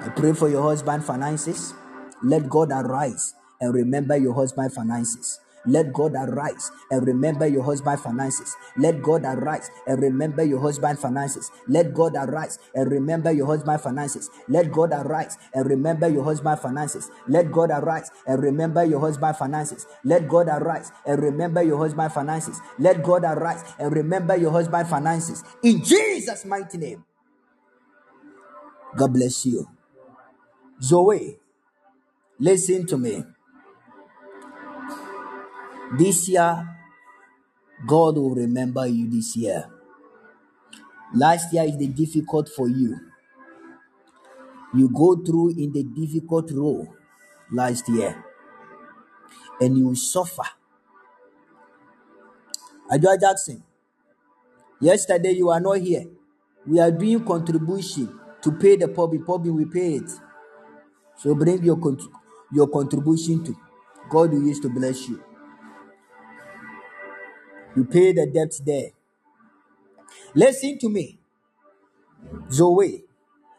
[0.00, 1.74] I pray for your husband finances.
[2.22, 5.40] Let God arise and remember your husband finances.
[5.66, 8.56] Let God arise and remember your husband finances.
[8.78, 11.50] Let God arise and remember your husband finances.
[11.68, 14.30] Let God arise and remember your husband finances.
[14.48, 17.10] Let God arise and remember your husband finances.
[17.28, 19.86] Let God arise and remember your husband finances.
[20.02, 22.58] Let God arise and remember your husband finances.
[22.78, 25.44] Let God arise and remember your husband finances.
[25.62, 27.04] In Jesus' mighty name.
[28.96, 29.68] God bless you.
[30.82, 31.38] Zoe,
[32.38, 33.22] listen to me.
[35.98, 36.68] This year,
[37.86, 39.66] God will remember you this year.
[41.14, 42.96] Last year is the difficult for you.
[44.74, 46.94] You go through in the difficult role
[47.52, 48.24] last year
[49.60, 50.44] and you suffer.
[52.90, 53.62] Adjoa Jackson,
[54.80, 56.04] yesterday you are not here.
[56.66, 59.26] We are doing contribution to pay the public.
[59.26, 60.10] Public we pay it.
[61.22, 62.08] So bring your cont-
[62.50, 63.54] your contribution to.
[64.08, 65.22] God will use to bless you.
[67.76, 68.90] You pay the debt there.
[70.34, 71.18] Listen to me.
[72.50, 73.04] Zoe,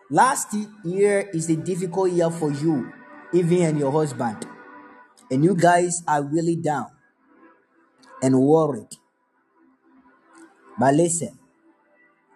[0.10, 2.92] last year is a difficult year for you,
[3.32, 4.46] even and your husband.
[5.30, 6.88] And you guys are really down
[8.24, 8.98] and worried.
[10.80, 11.38] But listen,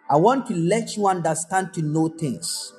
[0.09, 2.73] I want to let you understand to know things.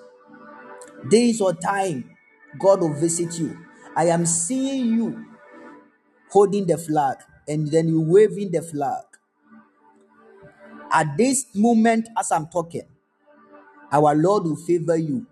[1.10, 2.15] Days or time,
[2.58, 3.58] God will visit you.
[3.96, 5.26] I am seeing you
[6.30, 7.18] holding the flag
[7.48, 9.04] and then you waving the flag.
[10.92, 12.86] At this moment, as I'm talking,
[13.92, 15.26] our Lord will favor you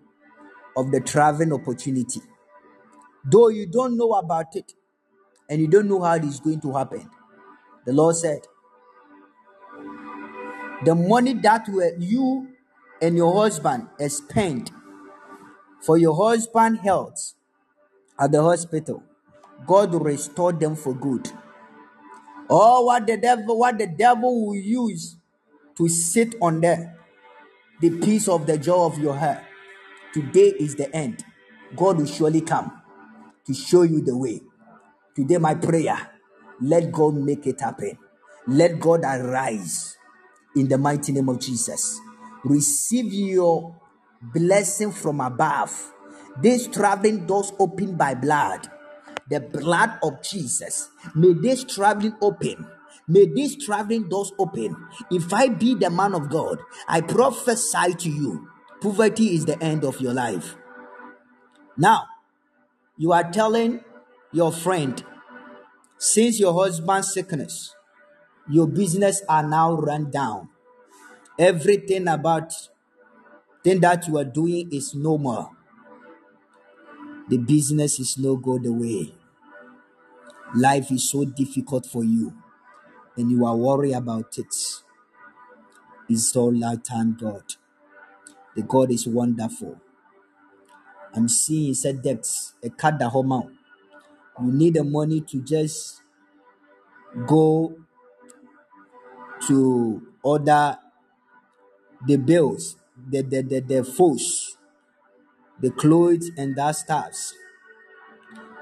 [0.77, 2.21] of the traveling opportunity.
[3.25, 4.73] Though you don't know about it
[5.49, 7.09] and you don't know how it is going to happen,
[7.87, 8.41] the Lord said,
[10.85, 12.49] the money that were you
[13.01, 14.71] and your husband spent
[15.85, 17.35] for your husband health
[18.19, 19.03] at the hospital,
[19.67, 21.31] God will restore them for good.
[22.49, 25.17] Or what the devil, what the devil will use
[25.77, 26.97] to sit on there,
[27.81, 29.41] the piece of the jaw of your heart.
[30.13, 31.25] Today is the end.
[31.75, 32.81] God will surely come
[33.47, 34.41] to show you the way.
[35.17, 36.11] Today, my prayer,
[36.61, 37.99] let God make it happen.
[38.47, 39.97] Let God arise
[40.55, 42.01] in the mighty name of Jesus.
[42.45, 43.75] Receive your
[44.33, 45.93] blessing from above.
[46.41, 48.69] These traveling doors opened by blood,
[49.29, 50.89] the blood of Jesus.
[51.15, 52.67] May this traveling open.
[53.07, 54.77] May these traveling doors open.
[55.11, 58.49] If I be the man of God, I prophesy to you
[58.85, 60.57] poverty is the end of your life.
[61.77, 62.05] Now,
[62.99, 63.81] you are telling
[64.31, 65.03] your friend,
[65.97, 67.75] since your husband's sickness,
[68.47, 70.51] your business are now run down.
[71.39, 72.53] Everything about
[73.65, 75.51] thing that you are doing is no more.
[77.29, 79.15] The business is no go the way.
[80.55, 82.35] Life is so difficult for you,
[83.17, 84.55] and you are worried about it.
[86.09, 87.43] It's all like thank God.
[88.55, 89.81] The God is wonderful.
[91.15, 93.51] I'm seeing said debts, a cut the home out.
[94.41, 96.03] You need the money to just
[97.27, 97.77] go
[99.47, 100.79] to order
[102.07, 102.77] the bills,
[103.11, 104.21] the the the, the food,
[105.61, 107.35] the clothes and that stuffs.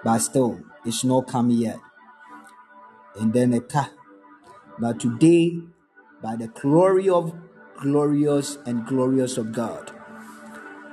[0.05, 1.79] But still, it's not come yet.
[3.21, 3.91] And then a car.
[4.79, 5.59] But today,
[6.23, 7.35] by the glory of
[7.81, 9.93] glorious and glorious of God,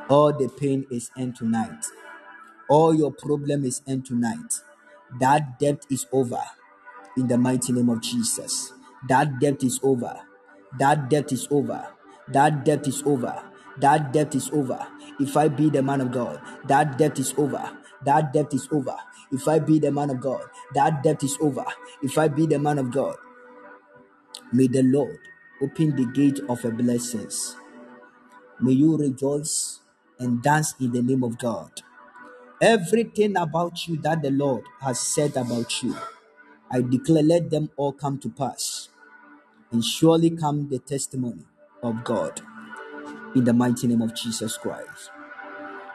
[0.10, 1.86] all the pain is end tonight.
[2.70, 4.62] All your problem is end tonight.
[5.20, 6.42] That debt is over
[7.18, 8.74] in the mighty name of Jesus.
[9.08, 10.20] That debt is over.
[10.80, 11.88] That debt is over.
[12.32, 13.44] That debt is over.
[13.80, 14.86] That debt is over.
[15.20, 17.72] If I be the man of God, that debt is over.
[18.06, 18.96] That debt is over.
[19.32, 20.44] If I be the man of God,
[20.74, 21.66] that debt is over.
[22.02, 23.18] If I be the man of God,
[24.54, 25.20] may the Lord
[25.62, 27.56] open the gate of a blessings.
[28.62, 29.80] May you rejoice
[30.20, 31.72] and dance in the name of God.
[32.62, 35.96] Everything about you that the Lord has said about you,
[36.72, 38.90] I declare, let them all come to pass.
[39.72, 41.46] And surely come the testimony
[41.84, 42.42] of God
[43.36, 45.12] in the mighty name of Jesus Christ.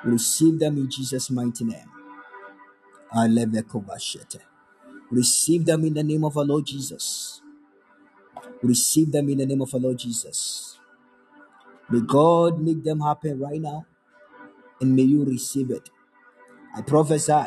[0.05, 1.89] Receive them in Jesus' mighty name.
[5.11, 7.41] Receive them in the name of our Lord Jesus.
[8.63, 10.79] Receive them in the name of our Lord Jesus.
[11.91, 13.87] May God make them happen right now
[14.81, 15.91] and may you receive it.
[16.75, 17.47] I prophesy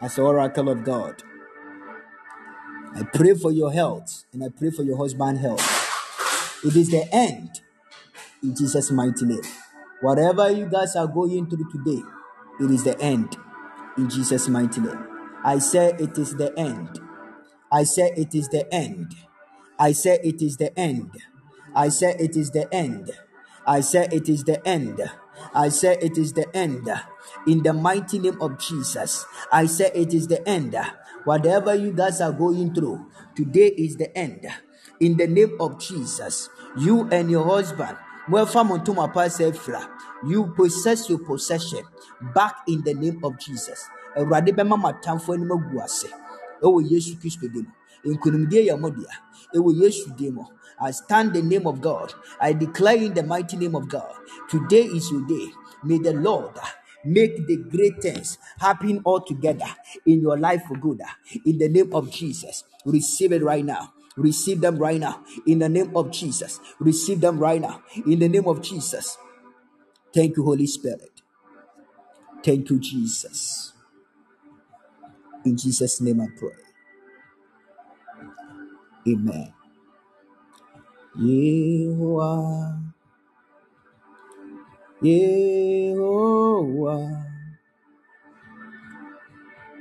[0.00, 1.22] as the oracle of God.
[2.94, 5.81] I pray for your health and I pray for your husband's health.
[6.64, 7.60] It is the end
[8.42, 9.42] in Jesus' mighty name.
[10.00, 12.02] Whatever you guys are going through today,
[12.60, 13.36] it is the end
[13.98, 15.06] in Jesus' mighty name.
[15.44, 17.00] I say it is the end.
[17.72, 19.14] I say it is the end.
[19.78, 21.10] I say it is the end.
[21.74, 23.10] I say it is the end.
[23.66, 25.00] I say it is the end.
[25.54, 26.88] I say it is the end.
[27.46, 30.76] In the mighty name of Jesus, I say it is the end.
[31.24, 34.46] Whatever you guys are going through, today is the end.
[35.02, 36.48] In the name of Jesus,
[36.78, 37.96] you and your husband,
[38.28, 39.52] Welcome unto my pastor
[40.24, 41.82] You possess your possession
[42.32, 43.84] back in the name of Jesus.
[44.16, 44.78] Awurade bɛma
[49.74, 50.38] Yesu dim.
[50.80, 52.14] I stand the name of God.
[52.40, 54.14] I declare in the mighty name of God.
[54.48, 55.48] Today is your day.
[55.82, 56.56] May the Lord
[57.04, 59.66] make the great things happen all together
[60.06, 61.00] in your life for good.
[61.44, 62.62] In the name of Jesus.
[62.86, 63.92] Receive it right now.
[64.16, 66.60] Receive them right now in the name of Jesus.
[66.78, 69.16] Receive them right now in the name of Jesus.
[70.14, 71.22] Thank you, Holy Spirit.
[72.44, 73.72] Thank you, Jesus.
[75.44, 76.50] In Jesus' name I pray.
[79.08, 79.52] Amen.
[81.18, 82.78] Yehovah,
[85.02, 86.52] Yehovah,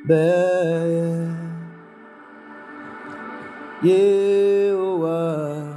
[0.07, 1.60] Be,
[3.83, 5.73] Yehovah,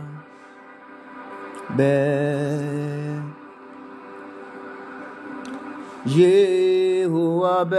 [1.75, 1.85] Be,
[6.05, 7.77] Yehovah, Be,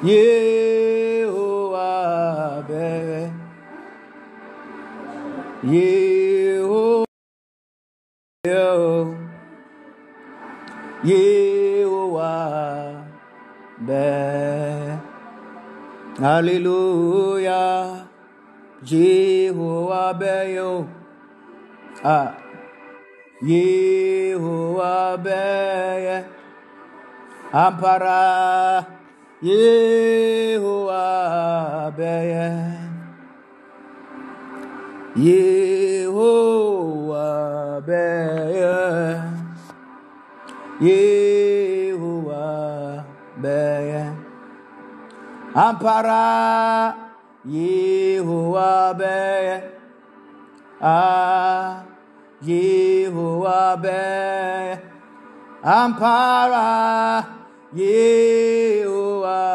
[0.09, 1.59] Yehovah,
[2.66, 3.28] Be.
[5.68, 7.05] Yehovah,
[11.05, 11.68] Yehovah,
[13.89, 15.01] Be.
[16.20, 18.05] Hallelujah,
[18.85, 20.52] Jehovah, Be.
[20.60, 20.85] yo.
[22.05, 22.36] Ah,
[23.40, 26.20] Yehovah, Be.
[27.48, 28.85] Ampara,
[29.40, 31.09] Yehovah,
[31.97, 32.36] Be.
[35.16, 36.60] Yehovah,
[37.89, 38.05] Be.
[40.85, 41.27] Yehovah,
[45.59, 46.94] Ampara,
[47.44, 49.59] Yehovah, Be.
[50.80, 51.82] Ah,
[52.40, 54.78] Yehovah, Be.
[55.66, 57.26] Ampara,
[57.74, 59.51] Yehovah,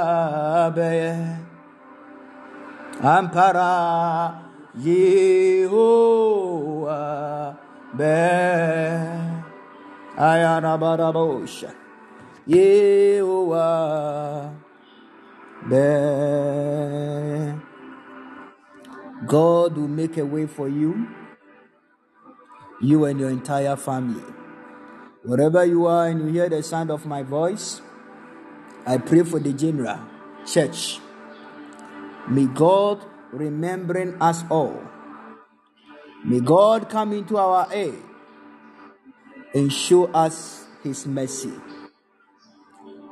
[0.75, 1.15] Be.
[2.99, 4.43] Ampara,
[4.75, 5.95] Yehovah,
[7.95, 8.19] Be.
[10.19, 11.71] Ayanabarabosha,
[12.45, 14.62] Yehovah,
[15.69, 17.53] Be.
[19.25, 21.07] God will make a way for you,
[22.81, 24.23] you and your entire family.
[25.23, 27.81] Wherever you are and you hear the sound of my voice,
[28.85, 29.99] I pray for the general
[30.45, 30.99] church.
[32.27, 34.83] May God remembering us all.
[36.25, 38.03] May God come into our aid
[39.53, 41.53] and show us his mercy.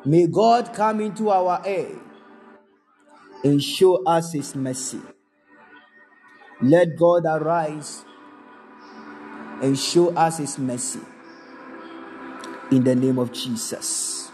[0.04, 2.00] May God come into our aid
[3.44, 5.02] and show us his mercy.
[6.62, 8.06] Let God arise
[9.62, 11.00] and show us his mercy
[12.72, 14.32] in the name of Jesus.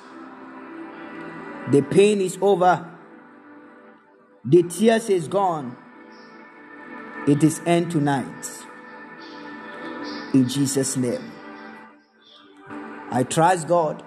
[1.72, 2.94] The pain is over.
[4.46, 5.76] The tears is gone.
[7.28, 8.50] It is end tonight.
[10.34, 11.32] In Jesus' name.
[13.12, 14.04] I trust God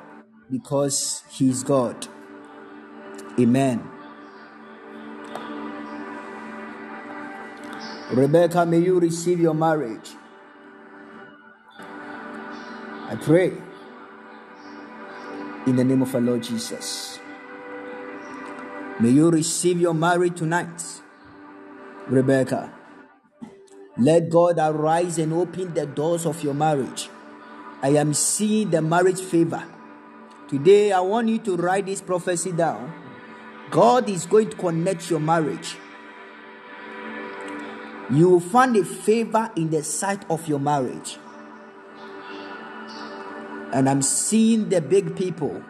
[0.50, 2.06] because He is God.
[3.38, 3.82] Amen.
[8.12, 10.10] Rebecca, may you receive your marriage.
[13.08, 13.52] I pray
[15.66, 17.20] in the name of our Lord Jesus.
[18.98, 20.82] May you receive your marriage tonight,
[22.08, 22.72] Rebecca.
[23.96, 27.08] Let God arise and open the doors of your marriage.
[27.80, 29.62] I am seeing the marriage favor.
[30.48, 32.92] Today, I want you to write this prophecy down.
[33.70, 35.76] God is going to connect your marriage.
[38.12, 41.18] You will find a favor in the sight of your marriage.
[43.72, 45.62] And I'm seeing the big people,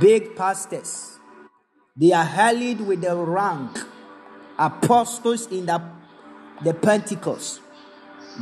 [0.00, 1.18] big pastors.
[1.96, 3.78] They are held with the rank,
[4.58, 5.82] apostles in the,
[6.62, 7.60] the Pentecost.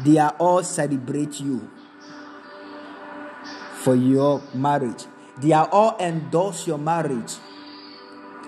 [0.05, 1.71] They are all celebrate you
[3.77, 5.05] for your marriage.
[5.41, 7.35] They are all endorse your marriage.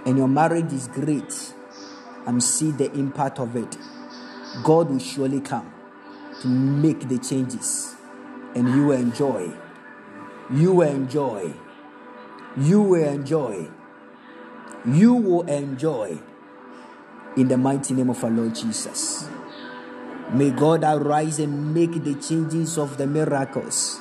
[0.04, 1.54] And your marriage is great.
[2.26, 3.76] I'm seeing the impact of it.
[4.62, 5.72] God will surely come
[6.42, 7.94] to make the changes
[8.54, 9.52] and you will enjoy.
[10.50, 11.52] You will enjoy.
[12.56, 13.68] You will enjoy.
[14.86, 16.18] You will enjoy
[17.36, 19.28] in the mighty name of our Lord Jesus.
[20.32, 24.00] May God arise and make the changes of the miracles.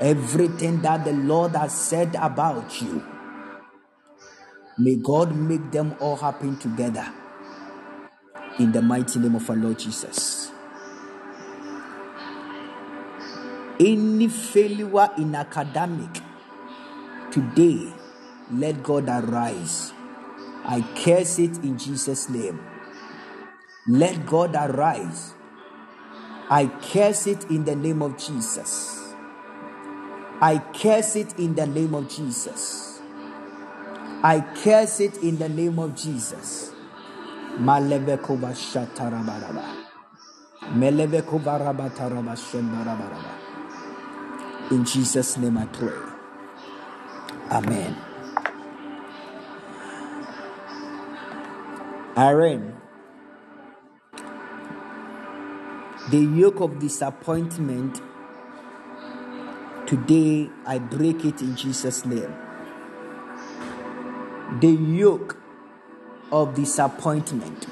[0.00, 3.04] Everything that the Lord has said about you,
[4.78, 7.06] may God make them all happen together
[8.58, 10.50] in the mighty name of our Lord Jesus.
[13.80, 16.22] Any failure in academic,
[17.30, 17.92] today,
[18.52, 19.92] let God arise.
[20.64, 22.60] I curse it in Jesus' name.
[23.88, 25.34] Let God arise.
[26.48, 29.12] I curse it in the name of Jesus.
[30.40, 32.93] I curse it in the name of Jesus.
[34.24, 36.72] I curse it in the name of Jesus.
[44.70, 45.92] In Jesus' name I pray.
[47.50, 47.96] Amen.
[52.16, 52.74] Irene,
[56.10, 58.00] the yoke of disappointment,
[59.86, 62.34] today I break it in Jesus' name.
[64.60, 65.36] The yoke
[66.30, 67.66] of disappointment.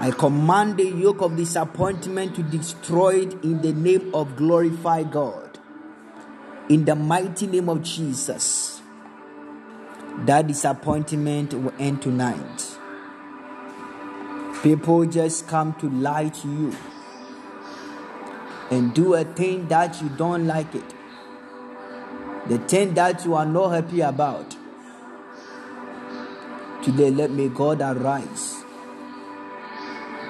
[0.00, 5.58] I command the yoke of disappointment to destroy it in the name of glorify God.
[6.68, 8.80] In the mighty name of Jesus.
[10.26, 12.78] That disappointment will end tonight.
[14.62, 16.76] People just come to lie to you
[18.70, 20.94] and do a thing that you don't like it.
[22.48, 24.53] The thing that you are not happy about.
[26.84, 28.62] Today, let me God arise.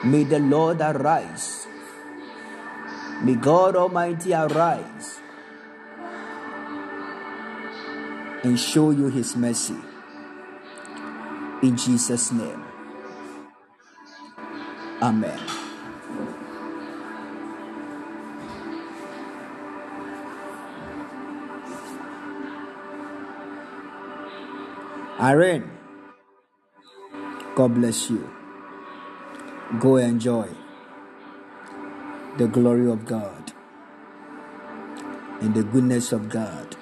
[0.04, 1.66] May the Lord arise.
[3.22, 5.18] May God Almighty arise
[8.44, 9.74] and show you His mercy.
[11.62, 12.62] In Jesus' name.
[15.02, 15.40] Amen.
[25.18, 25.70] Irene,
[27.54, 28.28] God bless you.
[29.78, 30.48] Go enjoy
[32.36, 33.52] the glory of God
[35.40, 36.76] and the goodness of God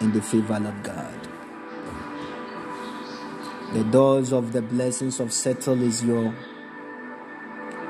[0.00, 1.28] and the favor of God.
[3.72, 6.32] The doors of the blessings of settle is your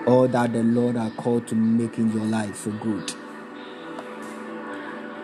[0.06, 3.12] all that the Lord are called to make in your life for good.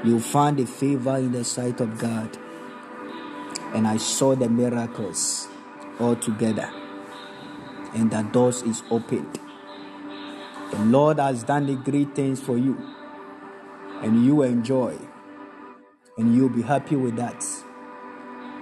[0.05, 2.37] You'll find a favor in the sight of God.
[3.75, 5.49] And I saw the miracles
[6.01, 6.71] all together
[7.97, 9.39] and that doors is opened.
[10.71, 12.77] The Lord has done the great things for you,
[14.03, 14.99] and you enjoy,
[16.19, 17.45] and you'll be happy with that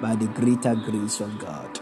[0.01, 1.81] by the greater grace of God.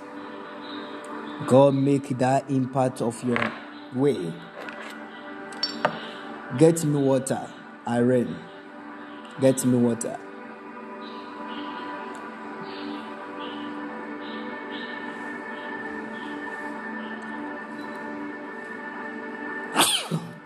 [1.46, 3.52] God make that impact of your
[3.94, 4.32] way.
[6.58, 7.50] Get me water,
[7.86, 8.36] Irene.
[9.40, 10.18] Get me water.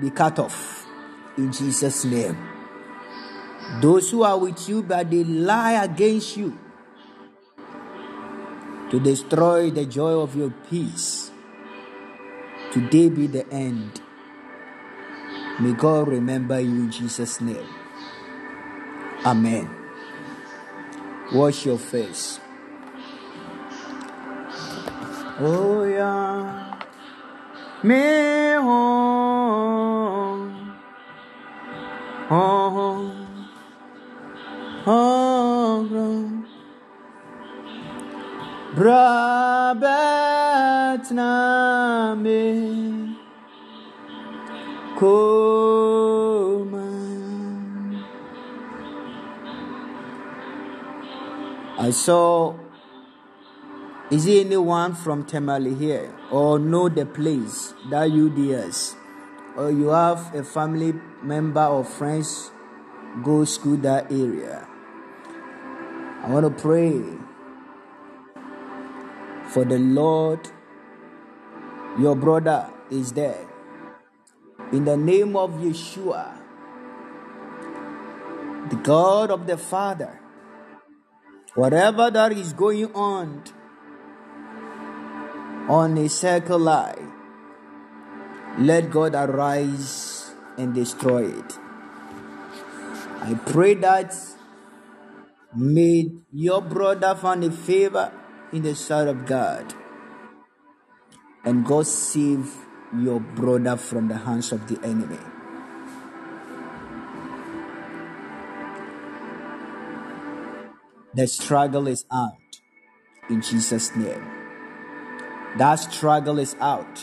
[0.00, 0.86] be cut off
[1.36, 2.36] in Jesus' name.
[3.80, 6.58] Those who are with you, but they lie against you
[8.90, 11.30] to destroy the joy of your peace.
[12.72, 14.00] Today be the end.
[15.60, 17.66] May God remember you in Jesus' name.
[19.24, 19.70] Amen.
[21.32, 22.40] Wash your face.
[25.40, 26.80] Oh yeah.
[27.82, 29.03] Me home.
[32.30, 33.12] Oh.
[34.86, 35.44] Oh.
[38.74, 39.84] Brabet
[41.12, 43.16] na me.
[44.98, 46.88] Koma.
[51.78, 52.54] I saw.
[54.10, 58.96] Is there anyone from Tamale here or know the place that UDS
[59.56, 62.50] or you have a family member or friends
[63.22, 64.66] go school that area?
[66.22, 67.02] I want to pray
[69.50, 70.48] for the Lord.
[71.98, 73.46] Your brother is there.
[74.72, 76.40] In the name of Yeshua,
[78.70, 80.20] the God of the Father,
[81.54, 83.44] whatever that is going on
[85.68, 87.13] on a circle line,
[88.58, 91.58] let God arise and destroy it.
[93.20, 94.14] I pray that
[95.56, 98.12] may your brother find a favor
[98.52, 99.74] in the sight of God
[101.44, 102.54] and God save
[102.96, 105.18] your brother from the hands of the enemy.
[111.14, 112.60] The struggle is out
[113.30, 114.24] in Jesus' name.
[115.58, 117.00] That struggle is out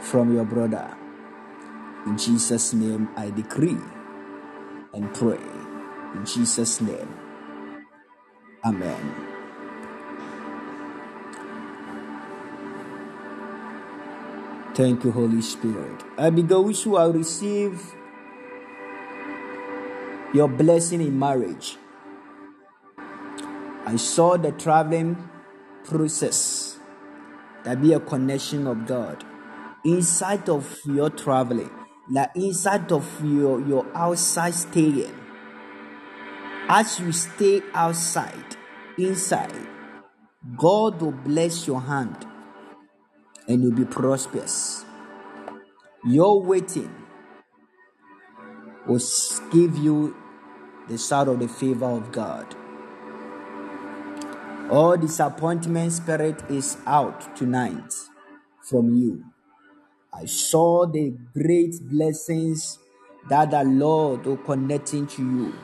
[0.00, 0.96] from your brother.
[2.06, 3.78] In Jesus' name, I decree
[4.94, 5.40] and pray.
[6.14, 7.08] In Jesus' name,
[8.64, 9.14] Amen.
[14.74, 16.02] Thank you, Holy Spirit.
[16.18, 17.94] I Abigail, you will receive
[20.34, 21.76] your blessing in marriage.
[23.86, 25.16] I saw the traveling
[25.84, 26.78] process
[27.64, 29.24] that be a connection of God
[29.84, 31.70] inside of your traveling,
[32.10, 35.14] like inside of your your outside staying.
[36.68, 38.56] As you stay outside,
[38.96, 39.52] inside,
[40.56, 42.26] God will bless your hand
[43.48, 44.84] and you'll be prosperous.
[46.04, 46.94] Your waiting
[48.86, 49.00] will
[49.50, 50.16] give you
[50.88, 52.54] the side of the favor of God.
[54.70, 57.92] All disappointment spirit is out tonight
[58.62, 59.24] from you.
[60.12, 62.78] I saw the great blessings
[63.28, 65.54] that the Lord will connect into you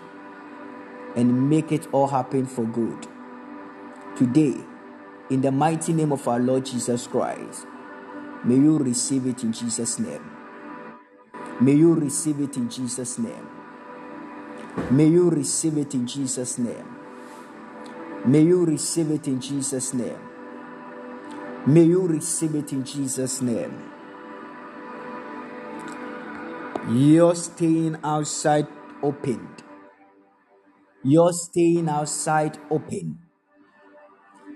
[1.16, 3.06] and make it all happen for good.
[4.16, 4.55] Today,
[5.31, 7.66] in the mighty name of our Lord Jesus Christ,
[8.44, 10.24] may you receive it in Jesus' name.
[11.60, 13.48] May you receive it in Jesus' name.
[14.90, 16.97] May you receive it in Jesus' name.
[18.27, 20.18] May you receive it in Jesus' name.
[21.66, 23.95] May you receive it in Jesus' name.
[26.88, 28.68] You're staying outside
[29.02, 29.64] opened.
[31.02, 33.18] You're staying outside open.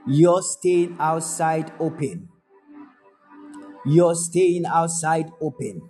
[0.06, 2.28] You're staying outside open.
[3.84, 5.82] You're staying outside open.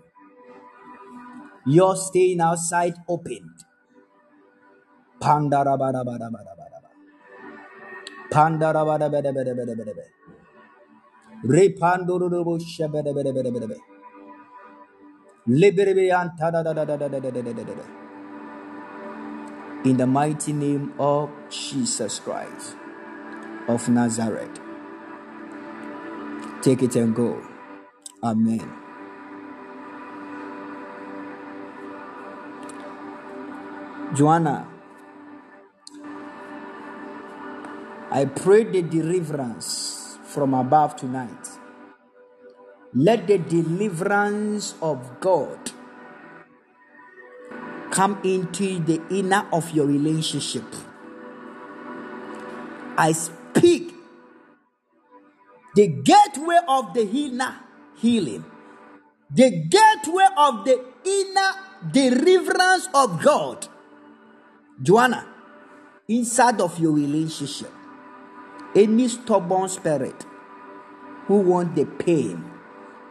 [1.66, 3.54] You're staying outside open.
[5.20, 6.90] Pandarabarabarabarabaraba.
[8.32, 10.04] Pandarabarabarabarabaraba.
[11.44, 13.99] Repandorobo shabadabadabadabadaba.
[15.46, 15.60] In
[19.98, 22.76] the mighty name of Jesus Christ
[23.68, 24.60] of Nazareth.
[26.62, 27.42] Take it and go.
[28.24, 28.70] Amen.
[34.14, 34.68] Joanna,
[38.10, 41.59] I pray the deliverance from above tonight.
[42.92, 45.70] Let the deliverance of God
[47.92, 50.64] come into the inner of your relationship.
[52.96, 53.94] I speak
[55.76, 57.60] the gateway of the inner
[57.96, 58.44] healing,
[59.30, 61.52] the gateway of the inner
[61.92, 63.68] deliverance of God.
[64.82, 65.26] Joanna,
[66.08, 67.72] inside of your relationship,
[68.74, 70.26] any stubborn spirit
[71.26, 72.49] who want the pain,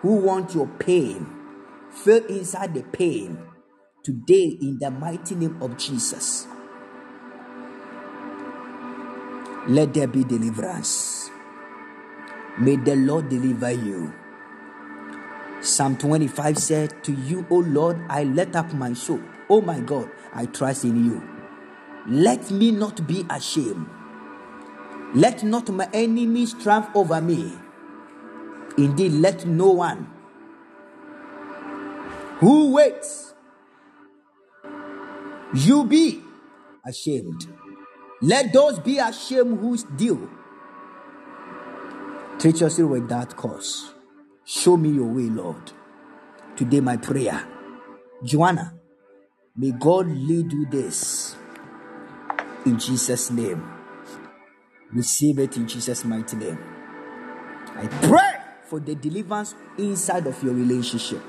[0.01, 1.27] who want your pain,
[1.91, 3.38] feel inside the pain
[4.03, 6.47] today in the mighty name of Jesus.
[9.67, 11.30] Let there be deliverance.
[12.59, 14.13] May the Lord deliver you.
[15.61, 19.21] Psalm 25 said, To you, O Lord, I let up my soul.
[19.49, 21.21] Oh my God, I trust in you.
[22.07, 23.88] Let me not be ashamed.
[25.13, 27.53] Let not my enemies triumph over me.
[28.80, 30.07] Indeed, let no one
[32.39, 33.34] who waits
[35.53, 36.22] you be
[36.85, 37.45] ashamed.
[38.22, 40.30] Let those be ashamed who deal.
[42.41, 43.93] Yourself with that cause.
[44.45, 45.73] Show me your way, Lord.
[46.56, 47.45] Today, my prayer.
[48.23, 48.76] Joanna,
[49.57, 51.35] may God lead you this
[52.65, 53.61] in Jesus' name.
[54.93, 56.57] Receive it in Jesus' mighty name.
[57.76, 58.28] I pray
[58.70, 61.22] for the deliverance inside of your relationship.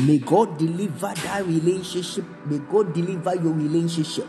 [0.00, 2.24] May God deliver that relationship.
[2.46, 4.26] May God deliver your relationship.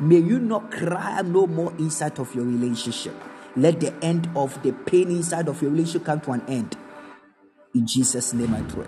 [0.00, 3.14] May you not cry no more inside of your relationship.
[3.56, 6.76] Let the end of the pain inside of your relationship come to an end.
[7.74, 8.86] In Jesus' name I pray.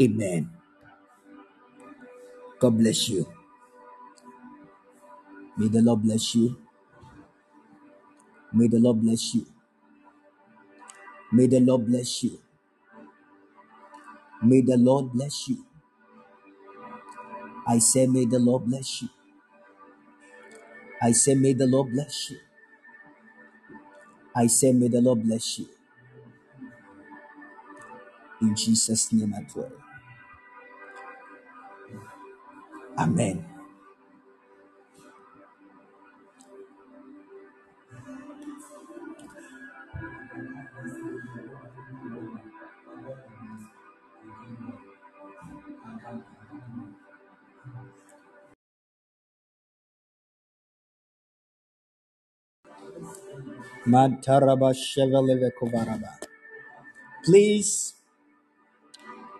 [0.00, 0.50] Amen.
[2.60, 3.26] God bless you.
[5.56, 6.56] May the Lord bless you.
[8.52, 9.46] May the Lord bless you.
[11.34, 12.38] May the Lord bless you.
[14.42, 15.64] May the Lord bless you.
[17.66, 19.08] I say, may the Lord bless you.
[21.02, 22.38] I say, may the Lord bless you.
[24.36, 25.66] I say, may the Lord bless you.
[28.42, 29.70] In Jesus' name I pray.
[32.98, 33.53] Amen.
[57.24, 57.94] Please,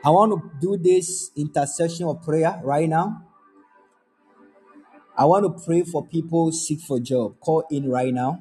[0.04, 3.24] I want to do this intercession of prayer right now.
[5.16, 7.40] I want to pray for people seek for job.
[7.40, 8.38] Call in right now.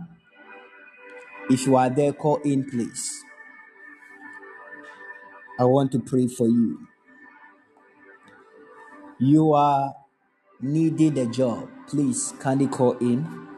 [1.49, 3.23] If you are there, call in, please.
[5.59, 6.87] I want to pray for you.
[9.19, 9.93] You are
[10.59, 11.69] needing a job.
[11.87, 13.52] Please, can you call in?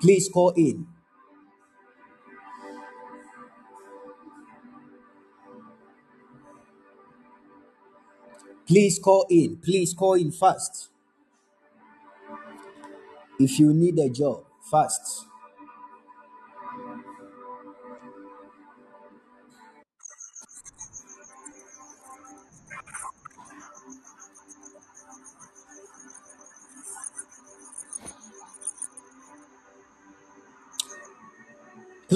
[0.00, 0.86] Please call in.
[8.66, 9.56] Please call in.
[9.58, 10.88] Please call in fast.
[13.38, 15.26] If you need a job, fast.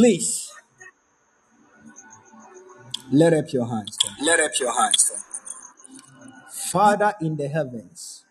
[0.01, 0.51] Please,
[3.13, 3.99] let up your hands.
[4.23, 5.13] Let up your hands.
[6.73, 8.25] Father in the heavens,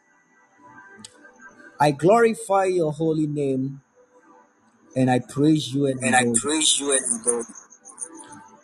[1.80, 3.82] I glorify your holy name
[4.96, 7.44] and I praise you and And I praise you and adore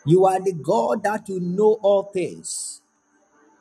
[0.04, 0.26] you.
[0.26, 2.82] Are the God that you know all things.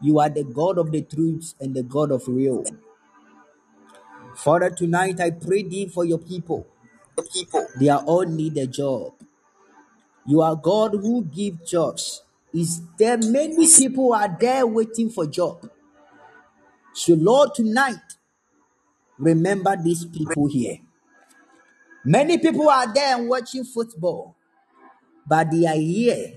[0.01, 2.63] You are the God of the truth and the God of real.
[4.37, 6.65] Father, tonight I pray thee for your people.
[7.15, 7.67] The people.
[7.79, 9.13] They are all need a job.
[10.25, 12.23] You are God who give jobs.
[12.53, 15.69] Is there many people are there waiting for job?
[16.93, 17.99] So Lord, tonight
[19.17, 20.77] remember these people here.
[22.03, 24.35] Many people are there and watching football,
[25.27, 26.33] but they are here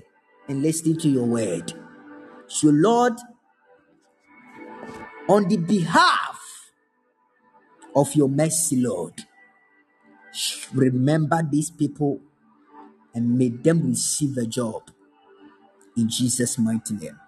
[0.47, 1.71] and listening to your word.
[2.47, 3.13] So, Lord,
[5.27, 6.71] on the behalf
[7.95, 9.13] of your mercy, Lord,
[10.73, 12.19] remember these people
[13.13, 14.91] and may them receive a job
[15.97, 17.19] in Jesus' mighty name.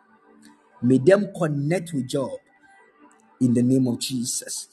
[0.82, 2.32] May them connect with job
[3.40, 4.68] in the name of Jesus.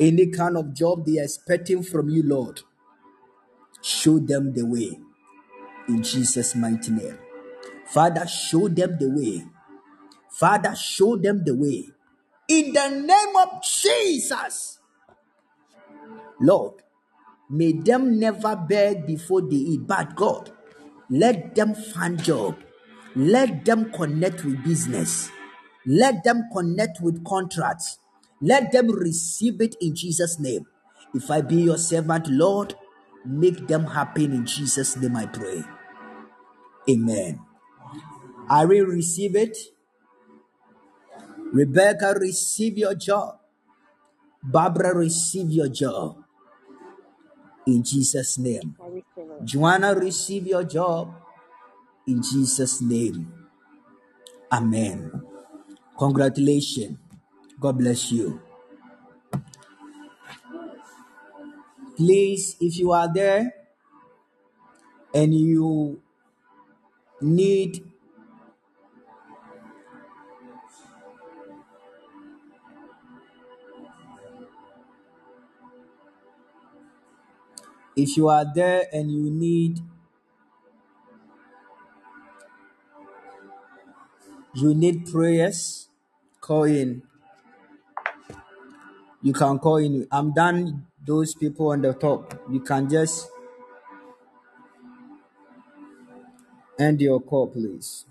[0.00, 2.60] Any kind of job they are expecting from you, Lord,
[3.82, 4.98] show them the way
[5.88, 7.18] in Jesus' mighty name.
[7.86, 9.44] Father, show them the way.
[10.30, 11.88] Father, show them the way
[12.48, 14.78] in the name of Jesus.
[16.40, 16.81] Lord,
[17.52, 20.50] may them never beg before they eat, but God,
[21.10, 22.56] let them find job.
[23.14, 25.30] Let them connect with business.
[25.84, 27.98] Let them connect with contracts.
[28.40, 30.66] Let them receive it in Jesus' name.
[31.14, 32.74] If I be your servant, Lord,
[33.26, 35.62] make them happen in Jesus' name, I pray.
[36.88, 37.38] Amen.
[38.48, 39.58] I will receive it.
[41.52, 43.40] Rebecca, receive your job.
[44.42, 46.21] Barbara, receive your job
[47.66, 48.76] in Jesus' name.
[48.80, 49.44] I receive it.
[49.44, 51.14] Joanna, receive your job
[52.06, 53.32] in Jesus' name.
[54.50, 55.10] Amen.
[55.98, 56.98] Congratulations.
[57.60, 58.40] God bless you.
[61.96, 63.52] Please, if you are there
[65.14, 66.00] and you
[67.20, 67.91] need
[77.96, 79.80] if you are there and you need
[84.54, 85.88] you need prayers
[86.40, 87.02] call in.
[89.22, 90.06] You can call in.
[90.10, 92.34] I'm done those people on the top.
[92.50, 93.28] You can just
[96.78, 98.04] end your call please.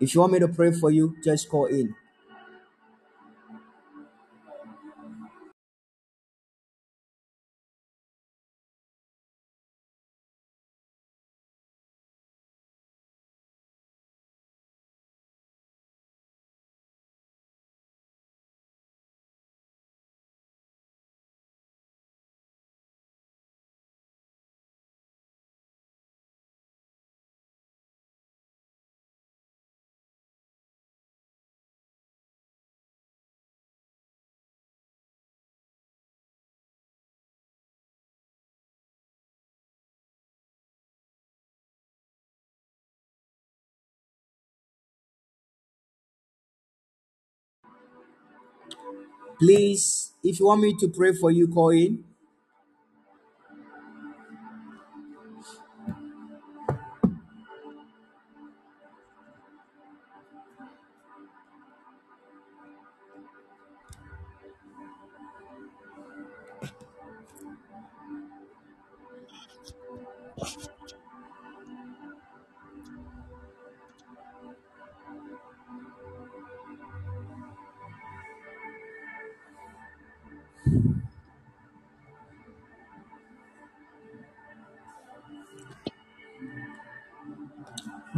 [0.00, 1.94] If you want me to pray for you just call in
[49.38, 52.04] please if you want me to pray for you call in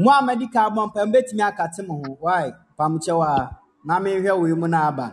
[0.07, 2.11] mo a madi ka bɔ mpa mbɛtumi akate mo ho.
[2.25, 2.45] Why?
[2.79, 3.51] Pamkyɛw a
[3.87, 5.07] na mehwɛ wei mu na aba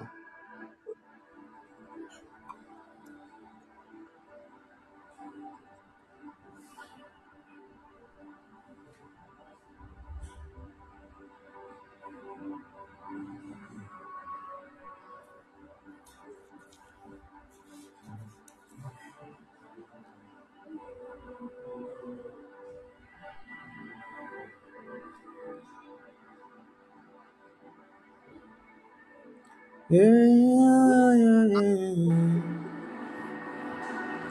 [29.93, 32.41] Yeah, yeah, yeah.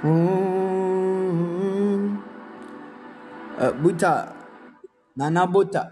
[0.02, 2.18] Mm.
[3.58, 4.12] Uh, buta
[5.16, 5.82] nana buta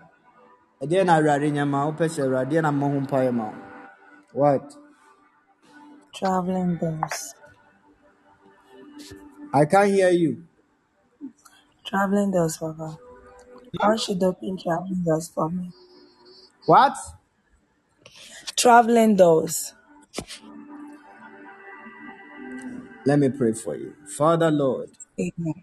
[0.83, 3.55] ɛdeɛ na awurade nyɛ ma wopɛ sɛ awurade na mmɔ ho mpaeɛ ma wo
[4.41, 4.67] what
[6.15, 7.35] Traveling doors.
[9.55, 10.45] i can't hear you
[11.87, 12.99] Traveling doors, Papa.
[13.81, 15.73] How should open traveling doors for me?
[16.67, 16.97] what
[18.57, 19.75] Traveling doors.
[23.07, 24.91] let me pray for you father lord
[25.21, 25.55] Amen.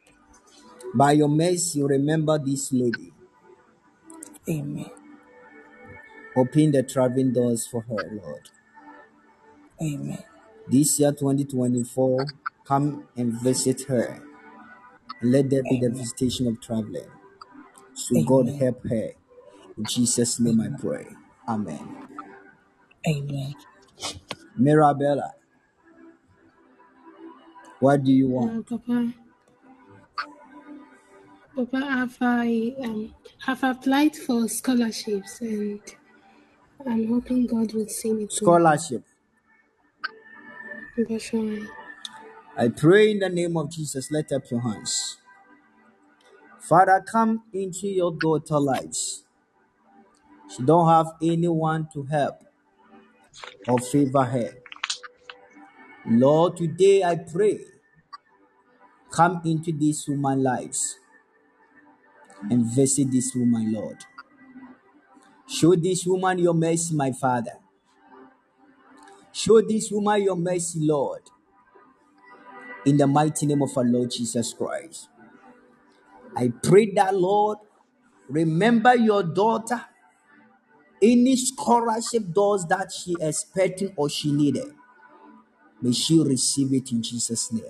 [0.96, 3.14] by your mercy you remember this lady
[4.50, 4.92] Amen.
[6.36, 8.50] open the traveling doors for her lord
[9.82, 10.24] Amen.
[10.70, 12.32] this year 2024
[12.66, 14.22] come and visit her.
[15.22, 17.10] And let there be the visitation of traveling.
[17.94, 19.12] So God help her.
[19.78, 21.08] In Jesus' name I pray.
[21.48, 22.07] Amen.
[23.08, 23.56] Amen.
[24.58, 25.36] Mirabella,
[27.80, 28.68] what do you Uh, want?
[28.70, 29.14] Papa,
[31.56, 33.16] Papa, have I um
[33.46, 35.82] have applied for scholarships and
[36.86, 38.60] I'm hoping God will see me through.
[38.60, 39.04] Scholarship.
[40.96, 41.60] Papa, sure.
[42.58, 44.12] I pray in the name of Jesus.
[44.12, 45.18] Let up your hands.
[46.60, 49.26] Father, come into your daughter's lives.
[50.56, 52.44] She don't have anyone to help
[53.68, 54.52] or favor her.
[56.06, 57.60] Lord, today I pray,
[59.12, 61.00] come into this woman's lives
[62.50, 63.98] and visit this woman, Lord.
[65.48, 67.54] Show this woman your mercy, my Father.
[69.32, 71.22] Show this woman your mercy, Lord.
[72.86, 75.10] In the mighty name of our Lord Jesus Christ.
[76.36, 77.58] I pray that, Lord,
[78.30, 79.82] remember your daughter.
[81.02, 84.74] Any scholarship doors that she is expecting or she needed,
[85.82, 87.64] may she receive it in Jesus' name.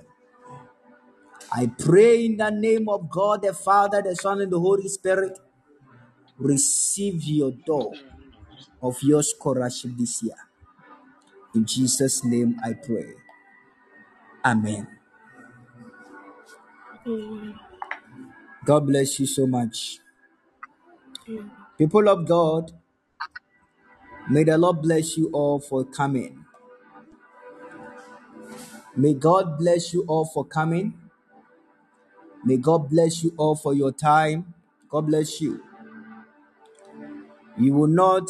[1.52, 5.38] I pray in the name of God, the Father, the Son, and the Holy Spirit,
[6.38, 7.94] receive your door
[8.82, 10.36] of your scholarship this year.
[11.54, 13.14] In Jesus' name I pray.
[14.44, 14.86] Amen.
[18.64, 19.98] God bless you so much.
[21.78, 22.72] People of God,
[24.30, 26.44] may the Lord bless you all for coming.
[28.96, 30.94] May God bless you all for coming.
[32.44, 34.54] May God bless you all for your time.
[34.88, 35.62] God bless you.
[37.56, 38.28] You will not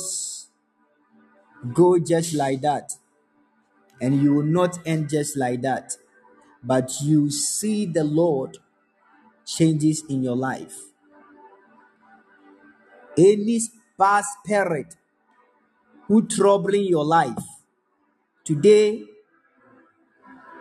[1.73, 2.93] go just like that,
[4.01, 5.97] and you will not end just like that,
[6.63, 8.59] but you see the Lord
[9.45, 10.77] changes in your life.
[13.17, 13.61] Any
[13.99, 14.95] bad spirit
[16.09, 17.39] who troubling your life
[18.45, 19.05] today,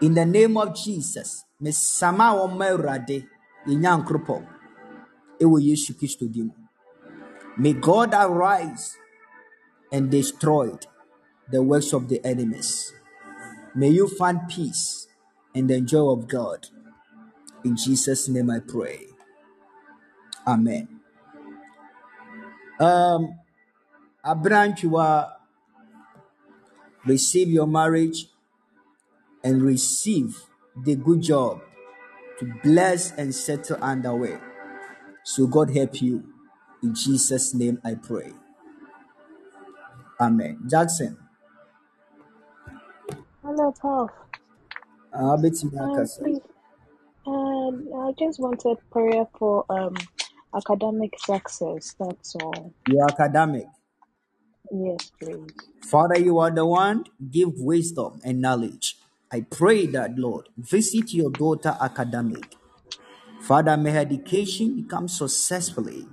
[0.02, 3.26] in the name of Jesus, mesama wɔn Awurade,
[3.66, 4.46] yɛn Nyankopɔn,
[5.40, 6.54] ɛwɔ Yesu Kristo din mu.
[7.58, 8.98] May God arise
[9.92, 10.78] and destroy
[11.50, 12.94] the works of the enemies.
[13.74, 15.08] May you find peace
[15.56, 16.68] and the joy of God.
[17.64, 19.08] In Jesus' name I pray.
[20.46, 20.88] Amen.
[22.80, 23.40] Um,
[24.24, 25.37] Abranchua,
[27.08, 28.28] receive your marriage
[29.44, 30.38] and receive
[30.86, 31.62] the good job
[32.40, 34.38] to bless and settle underway.
[35.24, 36.24] So God help you.
[36.84, 38.34] In Jesus' name I pray.
[40.22, 40.60] Amen.
[40.70, 41.18] Jackson,
[43.44, 44.12] Hello, Prof.
[45.14, 45.38] uh,
[45.80, 46.42] Um,
[47.28, 49.96] um, I just wanted prayer for um
[50.56, 51.96] academic success.
[52.00, 52.74] That's all.
[52.88, 53.68] your academic.
[54.72, 55.54] Yes, please.
[55.82, 58.98] Father, you are the one, give wisdom and knowledge.
[59.32, 62.56] I pray that, Lord, visit your daughter academic.
[63.42, 66.08] Father, may her education become successfully.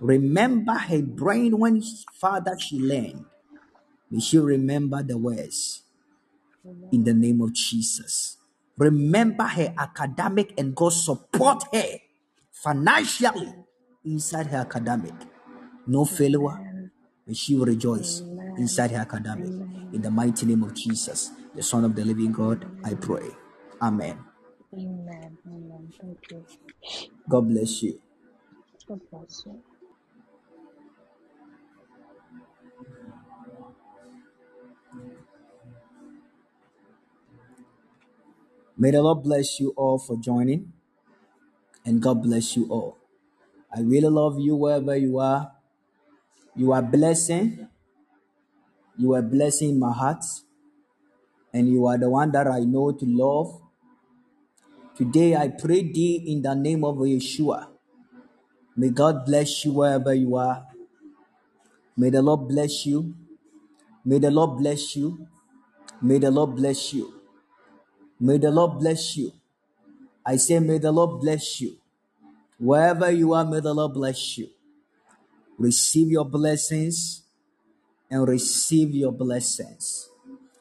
[0.00, 1.82] Remember her brain when,
[2.14, 3.26] Father, she learned.
[4.10, 5.82] May she remember the words
[6.92, 8.38] in the name of Jesus.
[8.78, 11.98] Remember her academic and God support her
[12.50, 13.52] financially
[14.04, 15.14] inside her academic.
[15.86, 16.69] No failure.
[17.30, 17.34] Amen.
[17.34, 18.54] May she rejoice Amen.
[18.58, 19.46] inside her academic.
[19.92, 23.28] In the mighty name of Jesus, the Son of the living God, I pray.
[23.80, 24.18] Amen.
[24.74, 25.38] Amen.
[25.46, 25.92] Amen.
[26.00, 26.44] Thank you.
[27.28, 28.00] God bless you.
[28.88, 29.62] God bless you.
[38.76, 40.72] May the Lord bless you all for joining,
[41.84, 42.98] and God bless you all.
[43.72, 45.52] I really love you wherever you are.
[46.56, 47.68] You are blessing.
[48.96, 50.24] You are blessing my heart,
[51.54, 53.62] and you are the one that I know to love.
[54.96, 57.68] Today I pray thee in the name of Yeshua.
[58.76, 60.66] May God bless you wherever you are.
[61.96, 63.14] May the Lord bless you.
[64.04, 65.26] May the Lord bless you.
[66.02, 67.14] May the Lord bless you.
[68.20, 69.32] May the Lord bless you.
[70.26, 71.76] I say, may the Lord bless you.
[72.58, 74.48] Wherever you are, may the Lord bless you.
[75.60, 77.22] Receive your blessings
[78.10, 80.08] and receive your blessings.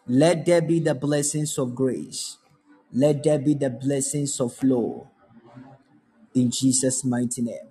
[0.05, 2.38] Let there be the blessings of grace.
[2.91, 5.07] Let there be the blessings of flow
[6.35, 7.69] in Jesus' mighty name.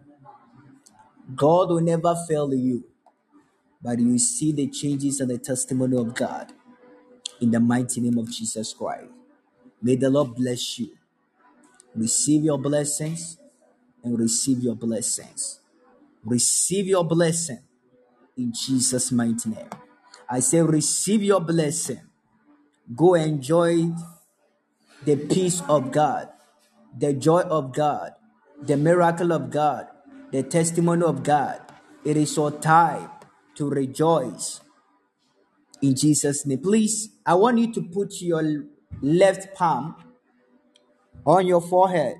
[1.36, 2.84] God will never fail you,
[3.82, 6.50] but you see the changes and the testimony of God
[7.42, 9.10] in the mighty name of Jesus Christ.
[9.82, 10.96] May the Lord bless you.
[11.94, 13.36] Receive your blessings
[14.02, 15.60] and receive your blessings.
[16.28, 17.60] Receive your blessing
[18.36, 19.68] in Jesus' mighty name.
[20.28, 22.02] I say, receive your blessing.
[22.94, 23.90] Go enjoy
[25.04, 26.28] the peace of God,
[26.96, 28.12] the joy of God,
[28.62, 29.86] the miracle of God,
[30.32, 31.60] the testimony of God.
[32.04, 33.10] It is your time
[33.56, 34.60] to rejoice
[35.80, 36.58] in Jesus' name.
[36.58, 38.64] Please, I want you to put your
[39.00, 39.96] left palm
[41.26, 42.16] on your forehead,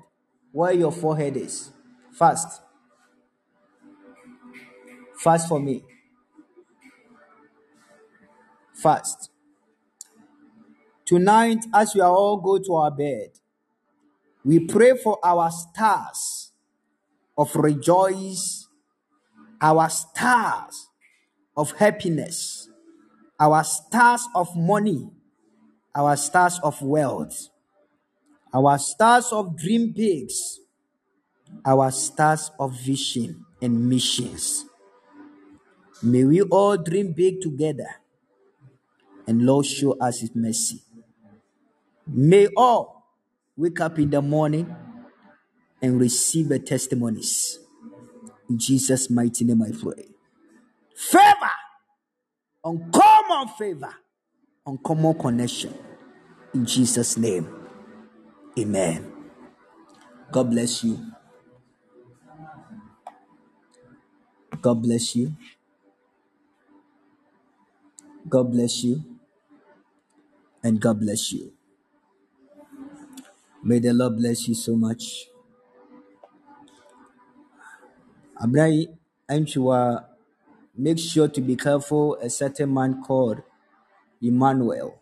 [0.51, 1.71] where your forehead is.
[2.11, 2.61] Fast.
[5.19, 5.83] Fast for me.
[8.73, 9.29] Fast.
[11.05, 13.31] Tonight, as we all go to our bed,
[14.45, 16.53] we pray for our stars
[17.37, 18.69] of rejoice,
[19.59, 20.87] our stars
[21.57, 22.69] of happiness,
[23.37, 25.09] our stars of money,
[25.93, 27.49] our stars of wealth,
[28.53, 30.61] our stars of dream bigs,
[31.65, 34.68] our stars of vision and missions.
[36.01, 37.89] May we all dream big together
[39.27, 40.81] and Lord show us his mercy.
[42.07, 43.05] May all
[43.57, 44.73] wake up in the morning
[45.81, 47.59] and receive the testimonies.
[48.49, 50.07] In Jesus' mighty name I pray.
[50.95, 51.51] Favor,
[52.63, 53.93] uncommon favor,
[54.65, 55.73] uncommon connection.
[56.53, 57.47] In Jesus' name.
[58.57, 59.13] Amen.
[60.31, 60.99] God bless you.
[64.61, 65.33] God bless you.
[68.29, 69.03] God bless you.
[70.63, 71.53] And God bless you.
[73.63, 75.25] May the Lord bless you so much.
[78.41, 78.87] Abrai
[79.29, 80.05] Anchua,
[80.77, 83.41] make sure to be careful a certain man called
[84.21, 85.01] Emmanuel.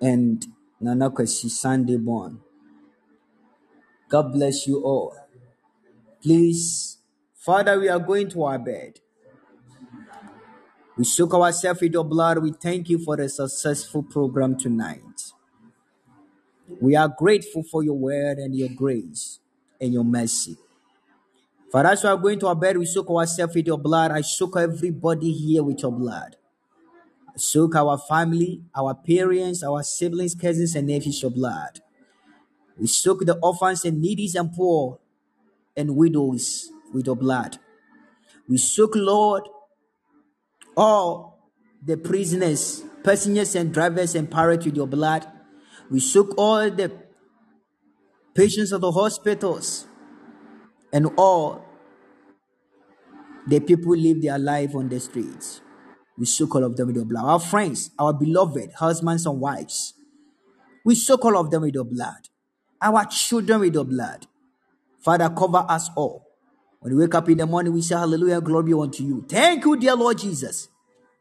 [0.00, 0.44] And
[0.80, 2.40] Nana Kwesi Sunday born.
[4.08, 5.16] God bless you all.
[6.22, 6.98] Please,
[7.44, 9.00] Father, we are going to our bed.
[10.96, 12.38] We soak ourselves with your blood.
[12.38, 15.32] We thank you for the successful program tonight.
[16.80, 19.40] We are grateful for your word and your grace
[19.78, 20.56] and your mercy.
[21.70, 24.10] Father, as we are going to our bed, we soak ourselves with your blood.
[24.10, 26.36] I soak everybody here with your blood.
[27.28, 31.80] I soak our family, our parents, our siblings, cousins, and nephews, your blood.
[32.78, 34.98] We soak the orphans and needies and poor
[35.76, 37.58] and widows with your blood.
[38.48, 39.42] We soak, Lord,
[40.76, 41.50] all
[41.82, 45.26] the prisoners, passengers, and drivers and pirates with your blood.
[45.90, 46.92] We soak all the
[48.34, 49.86] patients of the hospitals
[50.92, 51.64] and all
[53.46, 55.60] the people who live their life on the streets.
[56.16, 57.24] We soak all of them with your blood.
[57.24, 59.94] Our friends, our beloved husbands and wives,
[60.84, 62.28] we soak all of them with your blood.
[62.80, 64.26] Our children with your blood.
[65.00, 66.23] Father, cover us all.
[66.84, 69.24] When we wake up in the morning, we say hallelujah, glory be unto you.
[69.26, 70.68] Thank you, dear Lord Jesus,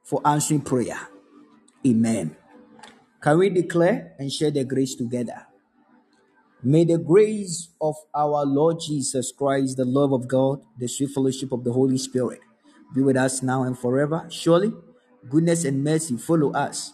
[0.04, 1.00] for answering prayer.
[1.88, 2.36] Amen.
[3.22, 5.48] Can we declare and share the grace together?
[6.62, 11.54] May the grace of our Lord Jesus Christ, the love of God, the sweet fellowship
[11.54, 12.42] of the Holy Spirit
[12.94, 14.28] be with us now and forever.
[14.30, 14.74] Surely,
[15.30, 16.92] goodness and mercy follow us.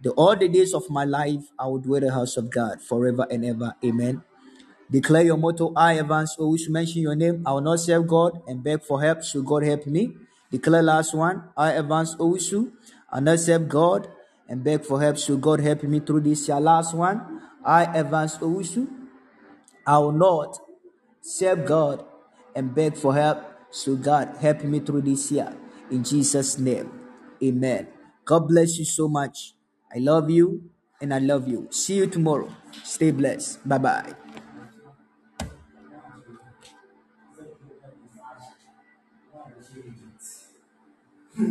[0.00, 2.80] The all the days of my life, I will dwell in the house of God
[2.80, 3.74] forever and ever.
[3.84, 4.22] Amen.
[4.90, 7.42] Declare your motto, I Evans always mention your name.
[7.46, 9.22] I will not serve God and beg for help.
[9.22, 10.16] Should God help me?
[10.50, 12.70] Declare last one, I Evans Owusu.
[13.10, 14.08] I will not serve God
[14.48, 15.18] and beg for help.
[15.18, 16.60] Should God help me through this year?
[16.60, 18.86] Last one, I Evans Owusu.
[19.86, 20.58] I will not
[21.20, 22.04] serve God
[22.54, 23.42] and beg for help.
[23.70, 25.56] So God help me through this year.
[25.90, 26.90] In Jesus' name.
[27.42, 27.88] Amen.
[28.24, 29.54] God bless you so much.
[29.94, 30.70] I love you
[31.00, 31.66] and I love you.
[31.70, 32.54] See you tomorrow.
[32.84, 33.66] Stay blessed.
[33.68, 34.23] Bye bye.